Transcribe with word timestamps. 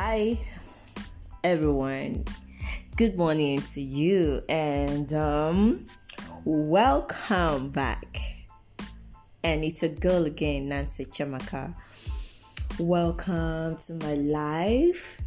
Hi, 0.00 0.38
everyone. 1.42 2.24
Good 2.94 3.18
morning 3.18 3.62
to 3.62 3.80
you, 3.80 4.44
and 4.48 5.12
um, 5.12 5.86
welcome 6.44 7.70
back. 7.70 8.20
And 9.42 9.64
it's 9.64 9.82
a 9.82 9.88
girl 9.88 10.24
again, 10.24 10.68
Nancy 10.68 11.04
Chamaka. 11.04 11.74
Welcome 12.78 13.78
to 13.86 13.94
my 13.94 14.14
life, 14.14 15.18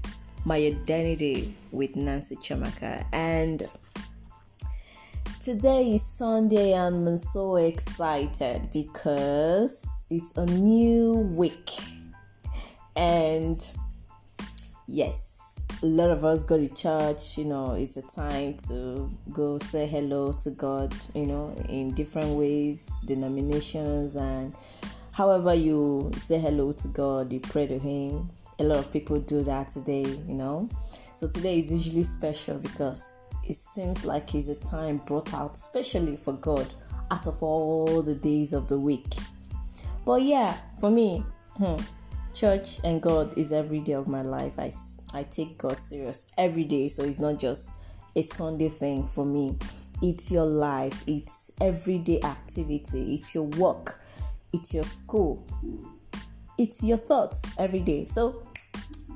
my 0.45 0.55
identity 0.55 1.53
with 1.73 1.97
Nancy 1.97 2.37
Chamaka, 2.37 3.05
and 3.11 3.67
today 5.41 5.95
is 5.95 6.05
Sunday, 6.05 6.71
and 6.71 7.09
I'm 7.09 7.17
so 7.17 7.57
excited 7.57 8.69
because 8.71 10.05
it's 10.09 10.31
a 10.37 10.45
new 10.45 11.17
week, 11.35 11.71
and 12.95 13.61
yes, 14.87 15.65
a 15.81 15.85
lot 15.85 16.09
of 16.11 16.25
us 16.25 16.43
go 16.43 16.57
to 16.57 16.73
church. 16.73 17.37
You 17.37 17.45
know, 17.45 17.73
it's 17.73 17.97
a 17.97 18.01
time 18.01 18.55
to 18.69 19.09
go 19.31 19.59
say 19.59 19.87
hello 19.87 20.33
to 20.33 20.51
God. 20.51 20.93
You 21.13 21.25
know, 21.25 21.55
in 21.69 21.93
different 21.93 22.29
ways, 22.29 22.95
denominations, 23.05 24.15
and 24.15 24.55
however 25.11 25.53
you 25.53 26.11
say 26.17 26.39
hello 26.39 26.73
to 26.73 26.87
God, 26.89 27.31
you 27.31 27.39
pray 27.39 27.67
to 27.67 27.79
Him. 27.79 28.29
A 28.59 28.63
lot 28.63 28.79
of 28.79 28.91
people 28.91 29.19
do 29.19 29.43
that 29.43 29.69
today. 29.69 30.03
You 30.03 30.33
know, 30.33 30.69
so 31.13 31.27
today 31.27 31.59
is 31.59 31.71
usually 31.71 32.03
special 32.03 32.57
because 32.57 33.15
it 33.47 33.55
seems 33.55 34.05
like 34.05 34.35
it's 34.35 34.47
a 34.47 34.55
time 34.55 34.97
brought 34.97 35.33
out 35.33 35.57
specially 35.57 36.15
for 36.15 36.33
God 36.33 36.67
out 37.09 37.27
of 37.27 37.41
all 37.43 38.01
the 38.01 38.15
days 38.15 38.53
of 38.53 38.67
the 38.67 38.79
week. 38.79 39.15
But 40.05 40.21
yeah, 40.21 40.57
for 40.79 40.89
me, 40.89 41.23
hmm, 41.57 41.75
church 42.33 42.79
and 42.83 43.01
God 43.01 43.37
is 43.37 43.51
every 43.51 43.79
day 43.79 43.93
of 43.93 44.07
my 44.07 44.21
life. 44.21 44.53
I, 44.57 44.71
I 45.13 45.23
take 45.23 45.57
God 45.57 45.77
serious 45.77 46.31
every 46.37 46.63
day, 46.63 46.87
so 46.87 47.03
it's 47.03 47.19
not 47.19 47.39
just 47.39 47.71
a 48.15 48.21
Sunday 48.21 48.69
thing 48.69 49.05
for 49.05 49.25
me. 49.25 49.57
It's 50.01 50.31
your 50.31 50.45
life, 50.45 51.03
it's 51.05 51.51
everyday 51.61 52.21
activity, 52.21 53.15
it's 53.15 53.35
your 53.35 53.43
work, 53.43 54.01
it's 54.51 54.73
your 54.73 54.83
school, 54.83 55.45
it's 56.57 56.83
your 56.83 56.97
thoughts 56.97 57.43
every 57.57 57.81
day. 57.81 58.05
So 58.05 58.47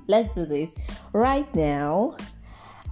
let's 0.07 0.29
do 0.29 0.45
this. 0.45 0.75
Right 1.11 1.53
now, 1.55 2.17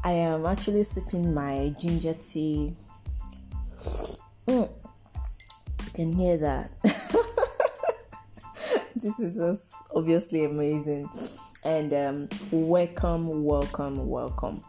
I 0.04 0.12
am 0.12 0.46
actually 0.46 0.84
sipping 0.84 1.34
my 1.34 1.74
ginger 1.80 2.14
tea. 2.14 2.76
Mm. 4.48 4.70
You 5.86 5.92
can 5.94 6.14
hear 6.14 6.38
that. 6.38 6.72
this 8.96 9.20
is 9.20 9.38
just 9.38 9.88
obviously 9.96 10.46
amazing. 10.46 11.10
And 11.64 11.94
um, 11.94 12.30
welcome, 12.52 13.44
welcome, 13.44 14.08
welcome. 14.08 14.64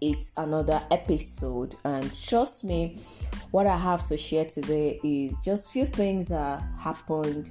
It's 0.00 0.32
another 0.36 0.80
episode, 0.90 1.74
and 1.84 2.12
trust 2.16 2.64
me, 2.64 2.98
what 3.50 3.66
I 3.66 3.76
have 3.76 4.04
to 4.04 4.16
share 4.16 4.44
today 4.44 5.00
is 5.02 5.38
just 5.44 5.72
few 5.72 5.86
things 5.86 6.28
that 6.28 6.62
happened 6.78 7.50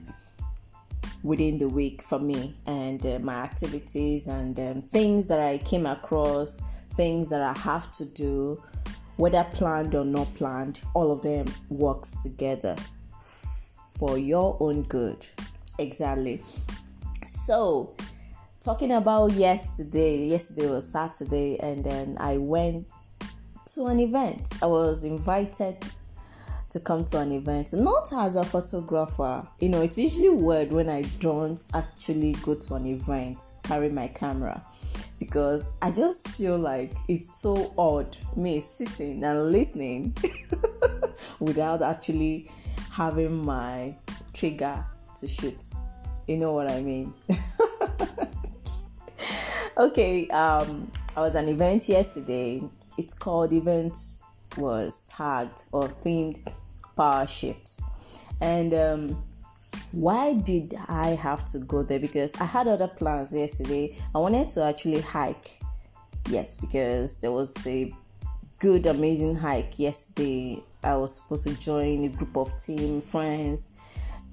within 1.24 1.58
the 1.58 1.68
week 1.68 2.02
for 2.02 2.20
me 2.20 2.56
and 2.66 3.06
uh, 3.06 3.20
my 3.20 3.36
activities 3.36 4.28
and 4.28 4.60
um, 4.60 4.82
things 4.82 5.28
that 5.28 5.40
I 5.40 5.58
came 5.60 5.86
across, 5.86 6.62
things 6.96 7.30
that 7.30 7.42
I 7.42 7.58
have 7.60 7.92
to 7.94 8.06
do, 8.06 8.62
whether 9.18 9.46
planned 9.54 9.96
or 9.96 10.06
not 10.06 10.34
planned, 10.36 10.82
all 10.94 11.12
of 11.12 11.22
them 11.22 11.48
works 11.70 12.16
together 12.22 12.76
for 13.88 14.18
your 14.18 14.58
own 14.60 14.84
good. 14.84 15.26
Exactly. 15.82 16.42
So, 17.28 17.96
talking 18.60 18.92
about 18.92 19.32
yesterday, 19.32 20.28
yesterday 20.28 20.70
was 20.70 20.88
Saturday, 20.88 21.60
and 21.60 21.84
then 21.84 22.18
I 22.20 22.38
went 22.38 22.88
to 23.74 23.88
an 23.88 24.00
event. 24.00 24.48
I 24.62 24.68
was 24.68 25.04
invited 25.04 25.84
to 26.70 26.80
come 26.80 27.04
to 27.06 27.18
an 27.18 27.32
event, 27.32 27.74
not 27.74 28.14
as 28.14 28.36
a 28.36 28.44
photographer. 28.44 29.46
You 29.60 29.70
know, 29.70 29.82
it's 29.82 29.98
usually 29.98 30.30
weird 30.30 30.72
when 30.72 30.90
I 30.90 31.02
don't 31.20 31.64
actually 31.74 32.34
go 32.44 32.54
to 32.56 32.76
an 32.76 32.86
event, 32.86 33.44
carry 33.64 33.90
my 33.90 34.08
camera, 34.08 34.64
because 35.20 35.70
I 35.82 35.92
just 35.92 36.30
feel 36.30 36.58
like 36.58 36.94
it's 37.08 37.42
so 37.42 37.74
odd 37.78 38.16
me 38.36 38.62
sitting 38.62 39.24
and 39.24 39.52
listening 39.52 40.16
without 41.40 41.82
actually 41.82 42.52
having 42.92 43.44
my 43.44 43.96
trigger 44.34 44.86
to 45.22 45.28
shoot. 45.28 45.74
You 46.28 46.38
know 46.38 46.52
what 46.52 46.70
I 46.70 46.82
mean? 46.82 47.14
okay, 49.78 50.28
um, 50.30 50.92
I 51.16 51.22
was 51.22 51.36
an 51.36 51.48
event 51.48 51.88
yesterday. 51.88 52.62
It's 52.98 53.14
called 53.14 53.54
event 53.54 53.98
was 54.58 55.02
tagged 55.08 55.64
or 55.72 55.88
themed 55.88 56.42
power 56.96 57.26
shift. 57.26 57.80
And 58.42 58.74
um, 58.74 59.24
why 59.92 60.34
did 60.34 60.76
I 60.88 61.10
have 61.10 61.46
to 61.46 61.60
go 61.60 61.84
there? 61.84 62.00
Because 62.00 62.36
I 62.36 62.46
had 62.46 62.68
other 62.68 62.88
plans 62.88 63.34
yesterday. 63.34 63.98
I 64.14 64.18
wanted 64.18 64.50
to 64.52 64.64
actually 64.64 65.02
hike. 65.02 65.60
Yes, 66.30 66.60
because 66.60 67.20
there 67.20 67.32
was 67.32 67.66
a 67.66 67.94
good, 68.60 68.86
amazing 68.86 69.36
hike 69.36 69.80
yesterday. 69.80 70.64
I 70.84 70.96
was 70.96 71.16
supposed 71.16 71.48
to 71.48 71.54
join 71.56 72.06
a 72.06 72.10
group 72.10 72.36
of 72.38 72.56
team 72.58 73.02
friends, 73.02 73.72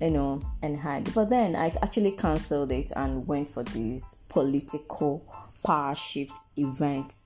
you 0.01 0.11
know, 0.11 0.43
and 0.63 0.79
hike. 0.79 1.13
But 1.15 1.31
then 1.31 1.57
I 1.57 1.73
actually 1.83 2.13
cancelled 2.13 2.73
it 2.73 2.93
and 2.95 3.27
went 3.27 3.49
for 3.49 3.63
this 3.63 4.15
political 4.29 5.25
power 5.65 5.95
shift 5.95 6.35
event. 6.57 7.25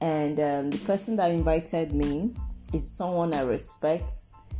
And 0.00 0.38
um, 0.40 0.70
the 0.70 0.78
person 0.78 1.16
that 1.16 1.30
invited 1.30 1.92
me 1.92 2.34
is 2.72 2.88
someone 2.88 3.34
I 3.34 3.42
respect, 3.42 4.12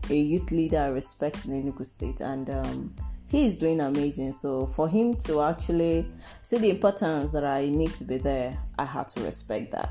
a 0.08 0.14
youth 0.14 0.50
leader 0.50 0.78
I 0.78 0.86
respect 0.86 1.44
in 1.44 1.50
Enugu 1.52 1.84
State, 1.84 2.20
and 2.20 2.48
um, 2.50 2.92
he 3.28 3.46
is 3.46 3.56
doing 3.56 3.80
amazing. 3.80 4.32
So 4.34 4.66
for 4.66 4.88
him 4.88 5.16
to 5.16 5.42
actually 5.42 6.06
see 6.42 6.58
the 6.58 6.70
importance 6.70 7.32
that 7.32 7.44
I 7.44 7.68
need 7.68 7.94
to 7.94 8.04
be 8.04 8.18
there, 8.18 8.58
I 8.78 8.84
had 8.84 9.08
to 9.10 9.22
respect 9.22 9.72
that. 9.72 9.90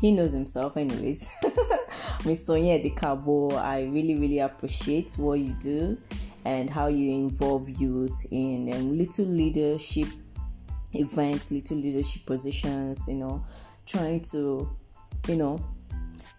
He 0.00 0.12
knows 0.12 0.32
himself, 0.32 0.76
anyways. 0.76 1.26
Mr. 2.24 2.54
Onyedi 2.54 2.94
Kabo, 2.94 3.52
I 3.52 3.82
really, 3.82 4.14
really 4.14 4.38
appreciate 4.38 5.12
what 5.18 5.34
you 5.34 5.52
do 5.60 5.98
and 6.46 6.70
how 6.70 6.86
you 6.86 7.10
involve 7.12 7.68
youth 7.68 8.26
in 8.30 8.72
um, 8.72 8.96
little 8.96 9.26
leadership 9.26 10.08
events, 10.94 11.50
little 11.50 11.76
leadership 11.76 12.24
positions, 12.24 13.06
you 13.08 13.16
know, 13.16 13.44
trying 13.84 14.20
to, 14.20 14.74
you 15.28 15.36
know, 15.36 15.62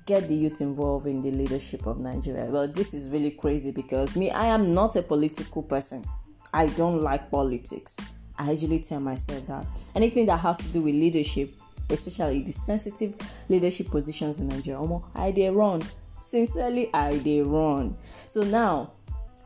get 0.08 0.28
the 0.28 0.34
youth 0.34 0.60
involved 0.62 1.06
in 1.06 1.22
the 1.22 1.30
leadership 1.30 1.86
of 1.86 2.00
Nigeria. 2.00 2.46
Well, 2.46 2.68
this 2.68 2.96
is 2.96 3.10
really 3.10 3.32
crazy 3.32 3.72
because 3.72 4.16
me, 4.16 4.32
I 4.32 4.46
am 4.48 4.74
not 4.74 4.96
a 4.96 5.04
political 5.04 5.62
person. 5.62 6.04
I 6.52 6.66
don't 6.66 7.04
like 7.04 7.30
politics. 7.30 7.98
I 8.40 8.52
usually 8.52 8.80
tell 8.80 9.00
myself 9.00 9.46
that 9.46 9.66
anything 9.94 10.26
that 10.26 10.38
has 10.40 10.58
to 10.60 10.70
do 10.70 10.82
with 10.82 10.96
leadership, 10.96 11.54
especially 11.90 12.44
the 12.44 12.52
sensitive 12.52 13.16
leadership 13.50 13.90
positions 13.90 14.40
in 14.40 14.48
Nigeria, 14.48 14.80
almost 14.80 15.06
I 15.16 15.32
they 15.32 15.50
run. 15.50 15.84
Sincerely, 16.22 16.90
I 16.94 17.18
they 17.18 17.42
run. 17.42 17.96
So 18.26 18.44
now, 18.44 18.92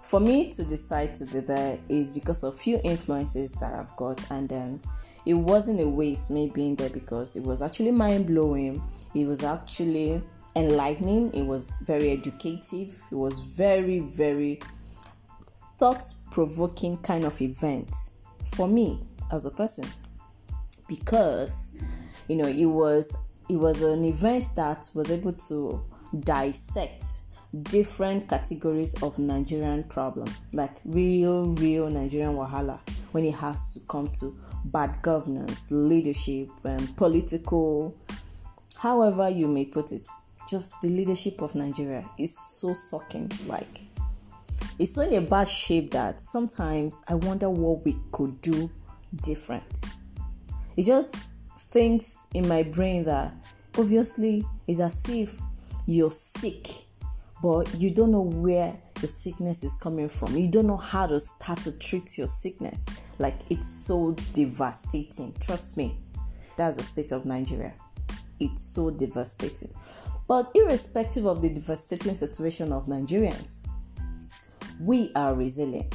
for 0.02 0.20
me 0.20 0.50
to 0.52 0.64
decide 0.64 1.14
to 1.16 1.26
be 1.26 1.40
there 1.42 1.78
is 1.90 2.14
because 2.14 2.44
of 2.44 2.58
few 2.58 2.80
influences 2.84 3.54
that 3.54 3.74
I've 3.74 3.96
got, 3.96 4.24
and 4.32 4.48
then 4.48 4.82
it 5.26 5.34
wasn't 5.34 5.82
a 5.82 5.88
waste 5.88 6.32
me 6.32 6.50
being 6.54 6.76
there 6.76 6.90
because 6.90 7.36
it 7.36 7.44
was 7.44 7.62
actually 7.62 7.92
mind 7.92 8.28
blowing. 8.28 8.82
It 9.14 9.28
was 9.28 9.44
actually 9.44 10.22
enlightening. 10.56 11.34
It 11.34 11.44
was 11.44 11.74
very 11.84 12.12
educative. 12.12 13.02
It 13.12 13.16
was 13.16 13.40
very, 13.40 14.00
very 14.00 14.60
thought 15.78 16.06
provoking 16.31 16.98
kind 16.98 17.24
of 17.24 17.42
event 17.42 17.96
for 18.44 18.68
me 18.68 19.00
as 19.31 19.46
a 19.46 19.52
person 19.52 19.86
because 20.88 21.78
you 22.27 22.36
know 22.36 22.48
it 22.48 22.66
was 22.66 23.18
it 23.50 23.56
was 23.56 23.81
an 23.81 24.04
event 24.04 24.45
that 24.56 24.89
was 24.94 25.10
able 25.10 25.33
to 25.33 25.83
dissect 26.19 27.04
different 27.63 28.27
categories 28.27 28.94
of 29.01 29.18
Nigerian 29.18 29.83
problem 29.86 30.27
like 30.54 30.77
real 30.86 31.48
real 31.56 31.89
Nigerian 31.89 32.36
wahala 32.36 32.80
when 33.12 33.25
it 33.25 33.33
has 33.36 33.74
to 33.74 33.80
come 33.81 34.10
to 34.19 34.38
bad 34.66 35.01
governance 35.01 35.68
leadership 35.71 36.50
and 36.63 36.95
political 36.95 37.95
however 38.77 39.30
you 39.30 39.48
may 39.48 39.65
put 39.65 39.92
it 39.92 40.07
just 40.50 40.81
the 40.81 40.89
leadership 40.89 41.42
of 41.42 41.54
Nigeria 41.54 42.04
is 42.18 42.38
so 42.38 42.74
sucking. 42.74 43.31
Like, 43.45 43.83
it's 44.80 44.95
so 44.95 45.01
in 45.01 45.13
a 45.13 45.22
bad 45.22 45.48
shape 45.48 45.92
that 45.92 46.19
sometimes 46.19 47.04
I 47.07 47.13
wonder 47.15 47.50
what 47.50 47.86
we 47.86 47.95
could 48.12 48.42
do 48.42 48.72
different. 49.24 49.81
It 50.75 50.83
just 50.83 51.36
thinks 51.71 52.27
in 52.33 52.48
my 52.48 52.63
brain 52.63 53.04
that 53.06 53.33
obviously 53.77 54.45
it's 54.68 54.80
as 54.80 55.07
if 55.10 55.38
you're 55.86 56.12
sick, 56.12 56.86
but 57.42 57.74
you 57.75 57.92
don't 57.92 58.12
know 58.12 58.21
where 58.21 58.77
the 59.01 59.07
sickness 59.07 59.63
is 59.63 59.75
coming 59.75 60.10
from. 60.10 60.36
You 60.36 60.48
don't 60.48 60.68
know 60.68 60.77
how 60.77 61.07
to 61.07 61.19
start 61.19 61.60
to 61.62 61.71
treat 61.71 62.18
your 62.18 62.27
sickness. 62.27 62.88
Like 63.18 63.36
it's 63.50 63.68
so 63.68 64.12
devastating. 64.33 65.33
Trust 65.39 65.77
me, 65.77 65.98
that's 66.57 66.77
the 66.77 66.83
state 66.83 67.12
of 67.12 67.25
Nigeria. 67.25 67.74
It's 68.39 68.62
so 68.62 68.89
devastating. 68.89 69.74
But 70.27 70.51
irrespective 70.54 71.25
of 71.25 71.42
the 71.42 71.50
devastating 71.50 72.15
situation 72.15 72.72
of 72.72 72.86
Nigerians, 72.86 73.68
we 74.80 75.12
are 75.15 75.33
resilient. 75.33 75.94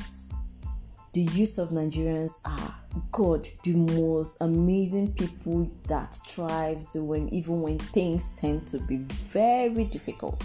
The 1.14 1.20
youth 1.20 1.58
of 1.58 1.68
Nigerians 1.68 2.40
are 2.44 2.74
God, 3.12 3.46
the 3.62 3.74
most 3.74 4.36
amazing 4.40 5.12
people 5.12 5.70
that 5.86 6.18
thrives 6.26 6.96
when 6.96 7.32
even 7.32 7.62
when 7.62 7.78
things 7.78 8.32
tend 8.32 8.66
to 8.66 8.78
be 8.80 8.96
very 8.96 9.84
difficult. 9.84 10.42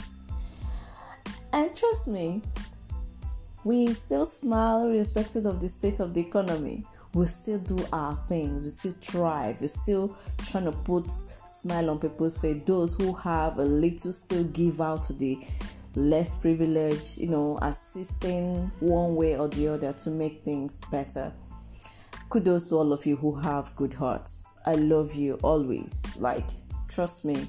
And 1.53 1.75
trust 1.75 2.09
me, 2.09 2.43
we 3.63 3.91
still 3.93 4.25
smile 4.25 4.85
irrespective 4.85 5.47
of 5.47 5.59
the 5.59 5.67
state 5.67 5.99
of 5.99 6.13
the 6.13 6.21
economy. 6.21 6.85
We 7.15 7.25
still 7.25 7.57
do 7.57 7.83
our 7.91 8.23
things. 8.27 8.63
We 8.63 8.69
still 8.69 8.95
thrive. 9.01 9.61
We're 9.61 9.69
still 9.69 10.15
trying 10.43 10.65
to 10.65 10.71
put 10.71 11.09
smile 11.09 11.89
on 11.89 11.97
people's 11.97 12.37
face. 12.37 12.61
Those 12.67 12.93
who 12.93 13.13
have 13.15 13.57
a 13.57 13.63
little 13.63 14.13
still 14.13 14.43
give 14.43 14.81
out 14.81 15.01
to 15.03 15.13
the 15.13 15.39
less 15.95 16.35
privileged, 16.35 17.17
you 17.17 17.27
know, 17.27 17.57
assisting 17.61 18.71
one 18.79 19.15
way 19.15 19.37
or 19.37 19.47
the 19.47 19.67
other 19.67 19.93
to 19.93 20.09
make 20.09 20.43
things 20.43 20.81
better. 20.91 21.31
Kudos 22.29 22.69
to 22.69 22.75
all 22.75 22.93
of 22.93 23.05
you 23.05 23.15
who 23.15 23.35
have 23.35 23.75
good 23.75 23.93
hearts. 23.93 24.53
I 24.65 24.75
love 24.75 25.15
you 25.15 25.39
always. 25.41 26.15
Like, 26.17 26.47
trust 26.87 27.25
me, 27.25 27.47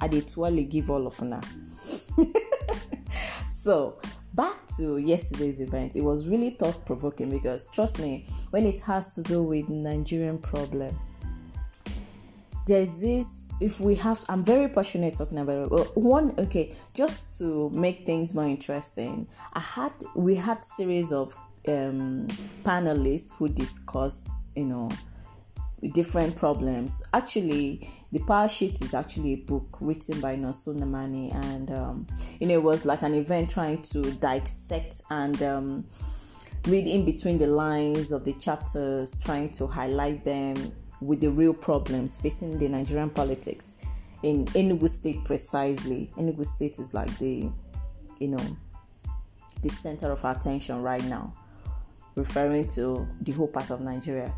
I 0.00 0.08
did 0.08 0.28
totally 0.28 0.64
give 0.64 0.90
all 0.90 1.06
of 1.06 1.20
now. 1.20 1.40
so, 3.50 3.98
back 4.32 4.66
to 4.76 4.98
yesterday's 4.98 5.60
event. 5.60 5.96
It 5.96 6.02
was 6.02 6.28
really 6.28 6.50
thought 6.50 6.86
provoking 6.86 7.30
because, 7.30 7.68
trust 7.68 7.98
me, 7.98 8.26
when 8.50 8.64
it 8.64 8.80
has 8.80 9.14
to 9.14 9.22
do 9.22 9.42
with 9.42 9.68
Nigerian 9.68 10.38
problem, 10.38 10.98
there's 12.66 13.00
this 13.00 13.54
if 13.60 13.80
we 13.80 13.94
have 13.94 14.22
i'm 14.28 14.44
very 14.44 14.68
passionate 14.68 15.14
talking 15.14 15.38
about 15.38 15.64
it 15.64 15.70
but 15.70 15.96
one 15.96 16.34
okay 16.38 16.74
just 16.94 17.38
to 17.38 17.70
make 17.70 18.04
things 18.04 18.34
more 18.34 18.44
interesting 18.44 19.26
i 19.54 19.60
had 19.60 19.92
we 20.14 20.34
had 20.34 20.64
series 20.64 21.12
of 21.12 21.36
um 21.68 22.26
panelists 22.64 23.36
who 23.36 23.48
discussed 23.48 24.50
you 24.56 24.66
know 24.66 24.90
different 25.92 26.36
problems. 26.36 27.02
Actually 27.12 27.88
the 28.12 28.18
power 28.20 28.48
shift 28.48 28.80
is 28.82 28.94
actually 28.94 29.34
a 29.34 29.36
book 29.36 29.76
written 29.80 30.20
by 30.20 30.36
Nonso 30.36 30.74
Namani 30.74 31.34
and 31.34 31.70
um, 31.70 32.06
you 32.40 32.46
know 32.46 32.54
it 32.54 32.62
was 32.62 32.84
like 32.84 33.02
an 33.02 33.14
event 33.14 33.50
trying 33.50 33.82
to 33.82 34.10
dissect 34.12 35.02
and 35.10 35.42
um, 35.42 35.84
read 36.66 36.86
in 36.86 37.04
between 37.04 37.38
the 37.38 37.46
lines 37.46 38.10
of 38.12 38.24
the 38.24 38.32
chapters 38.34 39.16
trying 39.22 39.50
to 39.50 39.66
highlight 39.66 40.24
them 40.24 40.72
with 41.00 41.20
the 41.20 41.30
real 41.30 41.54
problems 41.54 42.20
facing 42.20 42.58
the 42.58 42.68
Nigerian 42.68 43.10
politics 43.10 43.84
in 44.22 44.44
Enugu 44.46 44.88
State 44.88 45.24
precisely. 45.24 46.10
Enugu 46.16 46.44
State 46.44 46.78
is 46.78 46.94
like 46.94 47.16
the, 47.18 47.50
you 48.18 48.28
know, 48.28 48.56
the 49.62 49.68
center 49.68 50.10
of 50.10 50.24
attention 50.24 50.82
right 50.82 51.04
now, 51.04 51.34
referring 52.14 52.66
to 52.68 53.06
the 53.20 53.32
whole 53.32 53.48
part 53.48 53.70
of 53.70 53.80
Nigeria. 53.80 54.32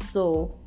So, 0.00 0.58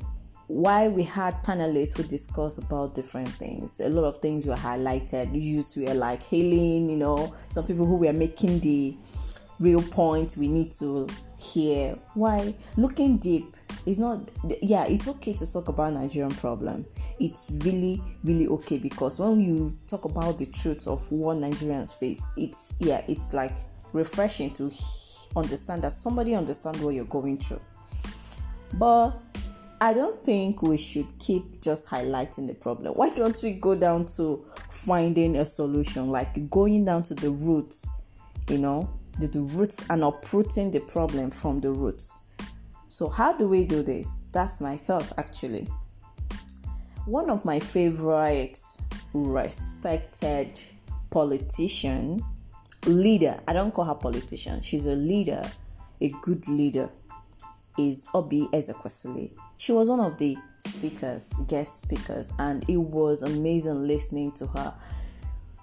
why 0.46 0.88
we 0.88 1.04
had 1.04 1.34
panelists 1.44 1.96
who 1.96 2.02
discuss 2.02 2.58
about 2.58 2.94
different 2.94 3.28
things, 3.28 3.80
a 3.80 3.88
lot 3.88 4.04
of 4.04 4.18
things 4.18 4.46
were 4.46 4.56
highlighted. 4.56 5.40
You 5.40 5.64
were 5.86 5.94
like 5.94 6.24
hailing, 6.24 6.90
you 6.90 6.96
know, 6.96 7.32
some 7.46 7.66
people 7.66 7.86
who 7.86 7.96
were 7.96 8.12
making 8.12 8.58
the 8.58 8.96
real 9.60 9.82
point 9.82 10.36
we 10.36 10.48
need 10.48 10.72
to 10.72 11.06
hear. 11.38 11.96
Why 12.14 12.54
looking 12.76 13.18
deep 13.18 13.56
it's 13.86 13.98
not 13.98 14.28
yeah 14.62 14.84
it's 14.86 15.08
okay 15.08 15.32
to 15.32 15.50
talk 15.50 15.68
about 15.68 15.92
nigerian 15.92 16.30
problem. 16.30 16.86
It's 17.18 17.50
really 17.50 18.02
really 18.24 18.46
okay 18.48 18.78
because 18.78 19.18
when 19.18 19.40
you 19.40 19.76
talk 19.86 20.04
about 20.04 20.38
the 20.38 20.46
truth 20.46 20.86
of 20.86 21.10
what 21.10 21.38
nigerians 21.38 21.98
face 21.98 22.30
it's 22.36 22.74
yeah 22.78 23.02
it's 23.08 23.32
like 23.32 23.52
refreshing 23.92 24.50
to 24.52 24.72
understand 25.36 25.82
that 25.82 25.92
somebody 25.92 26.34
understand 26.34 26.80
what 26.82 26.94
you're 26.94 27.04
going 27.04 27.36
through. 27.36 27.60
But 28.74 29.12
i 29.82 29.94
don't 29.94 30.22
think 30.22 30.62
we 30.62 30.76
should 30.76 31.06
keep 31.18 31.62
just 31.62 31.88
highlighting 31.88 32.46
the 32.46 32.54
problem. 32.54 32.94
Why 32.94 33.10
don't 33.10 33.38
we 33.42 33.52
go 33.52 33.74
down 33.74 34.04
to 34.16 34.44
finding 34.68 35.36
a 35.36 35.46
solution 35.46 36.08
like 36.10 36.48
going 36.50 36.84
down 36.84 37.02
to 37.04 37.14
the 37.14 37.30
roots 37.30 37.90
you 38.48 38.58
know 38.58 38.88
the, 39.18 39.26
the 39.26 39.40
roots 39.40 39.84
and 39.90 40.02
uprooting 40.02 40.70
the 40.70 40.80
problem 40.80 41.30
from 41.30 41.60
the 41.60 41.70
roots 41.70 42.18
so, 42.90 43.08
how 43.08 43.32
do 43.32 43.46
we 43.46 43.64
do 43.64 43.84
this? 43.84 44.16
That's 44.32 44.60
my 44.60 44.76
thought 44.76 45.12
actually. 45.16 45.68
One 47.06 47.30
of 47.30 47.44
my 47.44 47.60
favorite 47.60 48.58
respected 49.14 50.60
politician, 51.08 52.20
leader, 52.86 53.38
I 53.46 53.52
don't 53.52 53.72
call 53.72 53.84
her 53.84 53.94
politician, 53.94 54.60
she's 54.62 54.86
a 54.86 54.96
leader, 54.96 55.48
a 56.00 56.08
good 56.20 56.48
leader, 56.48 56.90
is 57.78 58.08
Oby 58.12 58.48
Ezekwesili. 58.52 59.30
She 59.56 59.70
was 59.70 59.88
one 59.88 60.00
of 60.00 60.18
the 60.18 60.36
speakers, 60.58 61.32
guest 61.46 61.84
speakers, 61.84 62.32
and 62.40 62.68
it 62.68 62.76
was 62.76 63.22
amazing 63.22 63.86
listening 63.86 64.32
to 64.32 64.48
her. 64.48 64.74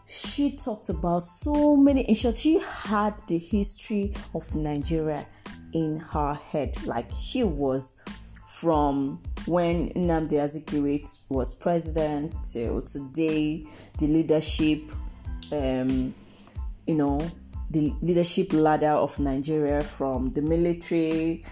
She 0.06 0.56
talked 0.56 0.88
about 0.88 1.24
so 1.24 1.76
many, 1.76 2.10
issues. 2.10 2.40
she 2.40 2.60
had 2.60 3.22
the 3.28 3.38
history 3.38 4.14
of 4.34 4.56
Nigeria 4.56 5.28
in 5.74 6.00
her 6.00 6.34
head. 6.34 6.78
Like 6.86 7.12
she 7.12 7.44
was 7.44 7.98
from 8.48 9.22
when 9.46 9.90
Nnamdi 9.92 10.34
Azikiwe 10.34 11.20
was 11.30 11.54
president 11.54 12.34
till 12.44 12.82
today, 12.82 13.66
the 14.00 14.08
leadership, 14.08 14.82
um, 15.52 16.14
you 16.88 16.96
know, 16.96 17.30
the 17.70 17.94
leadership 18.02 18.54
ladder 18.54 18.92
of 18.94 19.20
Nigeria 19.20 19.82
from 19.82 20.32
the 20.32 20.42
military 20.42 21.44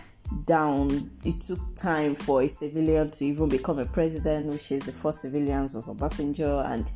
down. 0.46 1.12
It 1.24 1.42
took 1.42 1.76
time 1.76 2.16
for 2.16 2.42
a 2.42 2.48
civilian 2.48 3.12
to 3.12 3.26
even 3.26 3.50
become 3.50 3.80
a 3.80 3.86
president, 3.86 4.48
which 4.48 4.72
is 4.72 4.84
the 4.84 4.92
first 4.92 5.22
civilians 5.22 5.76
was 5.76 5.88
Obasanjo, 5.88 6.66
and 6.66 6.92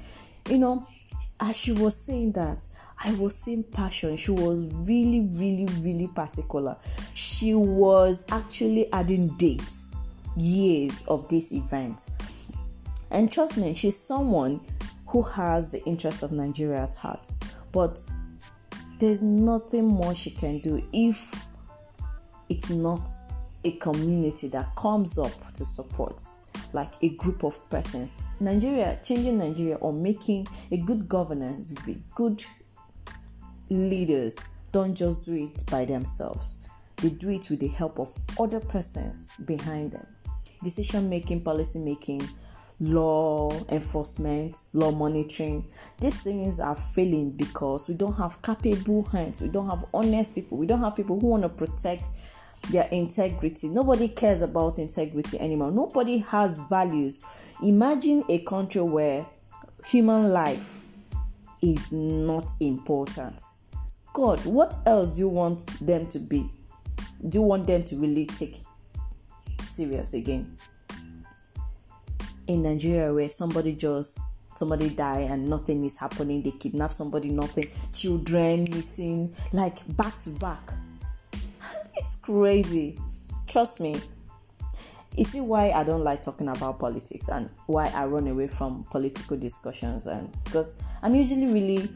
you 0.50 0.58
know, 0.58 0.88
as 1.40 1.56
she 1.56 1.72
was 1.72 1.96
saying 1.96 2.32
that, 2.34 2.66
I 3.02 3.14
was 3.14 3.38
seeing 3.38 3.64
passion. 3.64 4.18
She 4.18 4.32
was 4.32 4.64
really, 4.74 5.22
really, 5.22 5.66
really 5.80 6.08
particular. 6.08 6.76
She 7.14 7.54
was 7.54 8.26
actually 8.30 8.92
adding 8.92 9.30
dates, 9.38 9.96
years 10.36 11.04
of 11.08 11.28
this 11.30 11.54
event. 11.54 12.10
And 13.12 13.32
trust 13.32 13.58
me, 13.58 13.74
she's 13.74 13.98
someone 13.98 14.60
who 15.08 15.22
has 15.22 15.72
the 15.72 15.84
interest 15.86 16.24
of 16.24 16.32
Nigeria 16.32 16.84
at 16.84 16.94
heart. 16.96 17.32
But 17.72 18.00
there's 19.00 19.24
nothing 19.24 19.88
more 19.88 20.14
she 20.14 20.32
can 20.32 20.60
do 20.60 20.86
if 20.92 21.34
it's 22.50 22.70
not 22.70 23.08
a 23.64 23.72
community 23.78 24.48
that 24.50 24.76
comes 24.76 25.18
up 25.18 25.54
to 25.54 25.64
support 25.64 26.24
like 26.74 26.92
a 27.02 27.10
group 27.16 27.44
of 27.44 27.70
persons 27.70 28.22
nigeria 28.40 28.98
changing 29.04 29.38
nigeria 29.38 29.76
or 29.76 29.92
making 29.92 30.48
a 30.72 30.78
good 30.78 31.10
governance 31.10 31.74
be 31.86 32.02
good 32.16 32.44
leaders 33.70 34.38
don't 34.72 34.96
just 34.96 35.24
do 35.24 35.34
it 35.36 35.66
by 35.68 35.86
themselves, 35.86 36.58
they 36.98 37.10
do 37.10 37.30
it 37.30 37.50
with 37.50 37.60
the 37.60 37.68
help 37.68 38.00
of 38.00 38.14
other 38.40 38.60
persons 38.60 39.36
behind 39.46 39.92
them. 39.92 40.06
Decision 40.64 41.10
making, 41.10 41.42
policy 41.42 41.80
making, 41.80 42.28
law 42.80 43.52
enforcement, 43.70 44.66
law 44.74 44.92
monitoring. 44.92 45.66
These 46.00 46.24
things 46.24 46.60
are 46.60 46.76
failing 46.76 47.32
because 47.32 47.88
we 47.88 47.96
don't 47.96 48.16
have 48.16 48.42
capable 48.42 49.04
hands, 49.04 49.42
we 49.42 49.50
don't 49.50 49.70
have 49.70 49.86
honest 49.94 50.36
people, 50.36 50.58
we 50.58 50.66
don't 50.66 50.82
have 50.82 50.96
people 50.96 51.20
who 51.20 51.28
want 51.28 51.44
to 51.44 51.50
protect 51.50 52.10
their 52.70 52.88
integrity. 52.92 53.70
Nobody 53.70 54.10
cares 54.10 54.42
about 54.42 54.80
integrity 54.80 55.40
anymore. 55.40 55.72
Nobody 55.72 56.20
has 56.20 56.62
values. 56.62 57.24
Imagine 57.64 58.24
a 58.30 58.40
country 58.40 58.82
where 58.82 59.26
human 59.86 60.30
life 60.32 60.86
is 61.62 61.92
not 61.92 62.52
important. 62.60 63.42
God, 64.14 64.44
what 64.46 64.76
else 64.86 65.16
do 65.16 65.22
you 65.22 65.30
want 65.30 65.66
them 65.80 66.08
to 66.08 66.20
be? 66.20 66.50
Do 67.28 67.40
you 67.40 67.44
want 67.44 67.68
them 67.68 67.84
to 67.84 67.96
really 67.96 68.26
take 68.26 68.58
serious 69.64 70.14
again? 70.14 70.58
In 72.48 72.64
Nigeria, 72.64 73.14
where 73.14 73.30
somebody 73.30 73.74
just 73.74 74.20
somebody 74.56 74.90
die 74.90 75.22
and 75.22 75.50
nothing 75.50 75.86
is 75.86 75.98
happening, 75.98 76.44
they 76.44 76.52
kidnap 76.52 76.92
somebody, 76.92 77.30
nothing, 77.30 77.70
children 77.94 78.64
missing, 78.70 79.34
like 79.54 79.80
back 79.96 80.20
to 80.20 80.30
back. 80.32 80.74
It's 81.96 82.16
crazy. 82.16 83.00
Trust 83.48 83.80
me. 83.80 84.02
You 85.16 85.24
see 85.24 85.42
why 85.42 85.72
I 85.72 85.84
don't 85.84 86.04
like 86.04 86.22
talking 86.22 86.48
about 86.48 86.80
politics 86.80 87.30
and 87.30 87.50
why 87.66 87.88
I 87.88 88.06
run 88.06 88.28
away 88.28 88.48
from 88.48 88.86
political 88.92 89.36
discussions 89.38 90.06
and 90.06 90.32
because 90.44 90.82
I'm 91.02 91.16
usually 91.16 91.48
really 91.48 91.90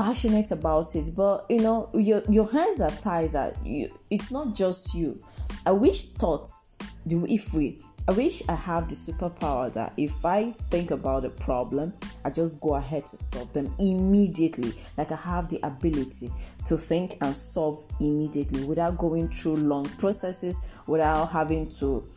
passionate 0.00 0.50
about 0.50 0.96
it, 0.96 1.14
but 1.14 1.44
you 1.50 1.60
know, 1.60 1.90
your 1.92 2.22
your 2.30 2.50
hands 2.50 2.80
are 2.80 2.90
tied. 2.90 3.30
That 3.32 3.54
you, 3.66 3.92
it's 4.10 4.30
not 4.30 4.54
just 4.54 4.94
you. 4.94 5.22
I 5.66 5.72
wish 5.72 6.04
thoughts 6.12 6.78
do 7.06 7.26
if 7.26 7.52
we. 7.52 7.82
I 8.08 8.12
wish 8.12 8.42
I 8.48 8.54
have 8.54 8.88
the 8.88 8.94
superpower 8.94 9.72
that 9.74 9.92
if 9.98 10.24
I 10.24 10.52
think 10.70 10.90
about 10.90 11.26
a 11.26 11.28
problem, 11.28 11.92
I 12.24 12.30
just 12.30 12.62
go 12.62 12.76
ahead 12.76 13.06
to 13.08 13.18
solve 13.18 13.52
them 13.52 13.74
immediately. 13.78 14.72
Like 14.96 15.12
I 15.12 15.16
have 15.16 15.50
the 15.50 15.60
ability 15.62 16.32
to 16.64 16.78
think 16.78 17.18
and 17.20 17.36
solve 17.36 17.84
immediately 18.00 18.64
without 18.64 18.96
going 18.96 19.28
through 19.28 19.56
long 19.56 19.84
processes, 19.98 20.66
without 20.86 21.26
having 21.26 21.68
to 21.72 22.08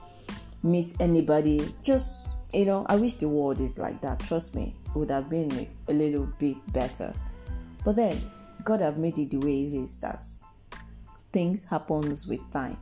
meet 0.63 0.95
anybody. 1.01 1.69
Just 1.83 2.31
you 2.53 2.63
know, 2.63 2.85
I 2.87 2.95
wish 2.95 3.15
the 3.15 3.27
world 3.27 3.59
is 3.59 3.77
like 3.77 3.99
that. 4.01 4.19
Trust 4.21 4.55
me, 4.55 4.73
it 4.85 4.95
would 4.95 5.11
have 5.11 5.29
been 5.29 5.67
a 5.89 5.93
little 5.93 6.27
bit 6.39 6.55
better. 6.71 7.13
But 7.83 7.95
then 7.95 8.21
God 8.63 8.79
have 8.81 8.97
made 8.97 9.17
it 9.17 9.31
the 9.31 9.37
way 9.37 9.65
it 9.65 9.73
is 9.73 9.99
that 9.99 10.23
things 11.31 11.63
happens 11.63 12.27
with 12.27 12.39
time. 12.51 12.77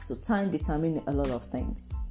So 0.00 0.14
time 0.14 0.50
determines 0.50 1.02
a 1.06 1.12
lot 1.12 1.30
of 1.30 1.44
things. 1.44 2.10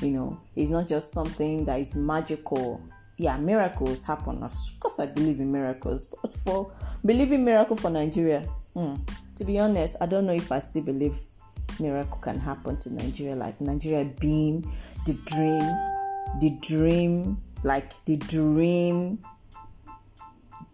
You 0.00 0.10
know, 0.10 0.40
it's 0.56 0.70
not 0.70 0.86
just 0.86 1.12
something 1.12 1.64
that 1.66 1.78
is 1.78 1.94
magical. 1.94 2.80
Yeah, 3.16 3.36
miracles 3.36 4.02
happen. 4.02 4.42
Of 4.42 4.52
course, 4.80 4.98
I 4.98 5.06
believe 5.06 5.40
in 5.40 5.52
miracles, 5.52 6.04
but 6.06 6.32
for 6.32 6.72
believing 7.04 7.44
miracle 7.44 7.76
for 7.76 7.90
Nigeria, 7.90 8.48
hmm, 8.74 8.94
to 9.36 9.44
be 9.44 9.58
honest, 9.58 9.96
I 10.00 10.06
don't 10.06 10.26
know 10.26 10.32
if 10.32 10.50
I 10.50 10.58
still 10.60 10.82
believe 10.82 11.16
miracle 11.78 12.18
can 12.18 12.38
happen 12.38 12.76
to 12.78 12.92
Nigeria. 12.92 13.36
Like 13.36 13.60
Nigeria 13.60 14.04
being 14.04 14.70
the 15.06 15.14
dream, 15.26 15.62
the 16.40 16.56
dream, 16.60 17.40
like 17.62 17.92
the 18.04 18.16
dream 18.16 19.18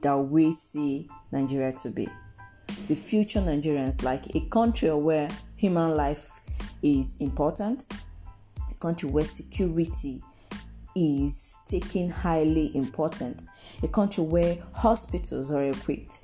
that 0.02 0.16
we 0.16 0.52
see 0.52 1.08
Nigeria 1.32 1.72
to 1.72 1.90
be. 1.90 2.08
The 2.86 2.94
future 2.94 3.40
Nigerians, 3.40 4.02
like 4.02 4.34
a 4.34 4.40
country 4.48 4.92
where 4.94 5.28
human 5.56 5.96
life 5.96 6.30
is 6.82 7.16
important, 7.20 7.88
a 8.70 8.74
country 8.74 9.08
where 9.10 9.24
security 9.24 10.22
is 10.96 11.58
taken 11.66 12.10
highly 12.10 12.74
important, 12.74 13.44
a 13.82 13.88
country 13.88 14.24
where 14.24 14.58
hospitals 14.72 15.52
are 15.52 15.64
equipped, 15.64 16.20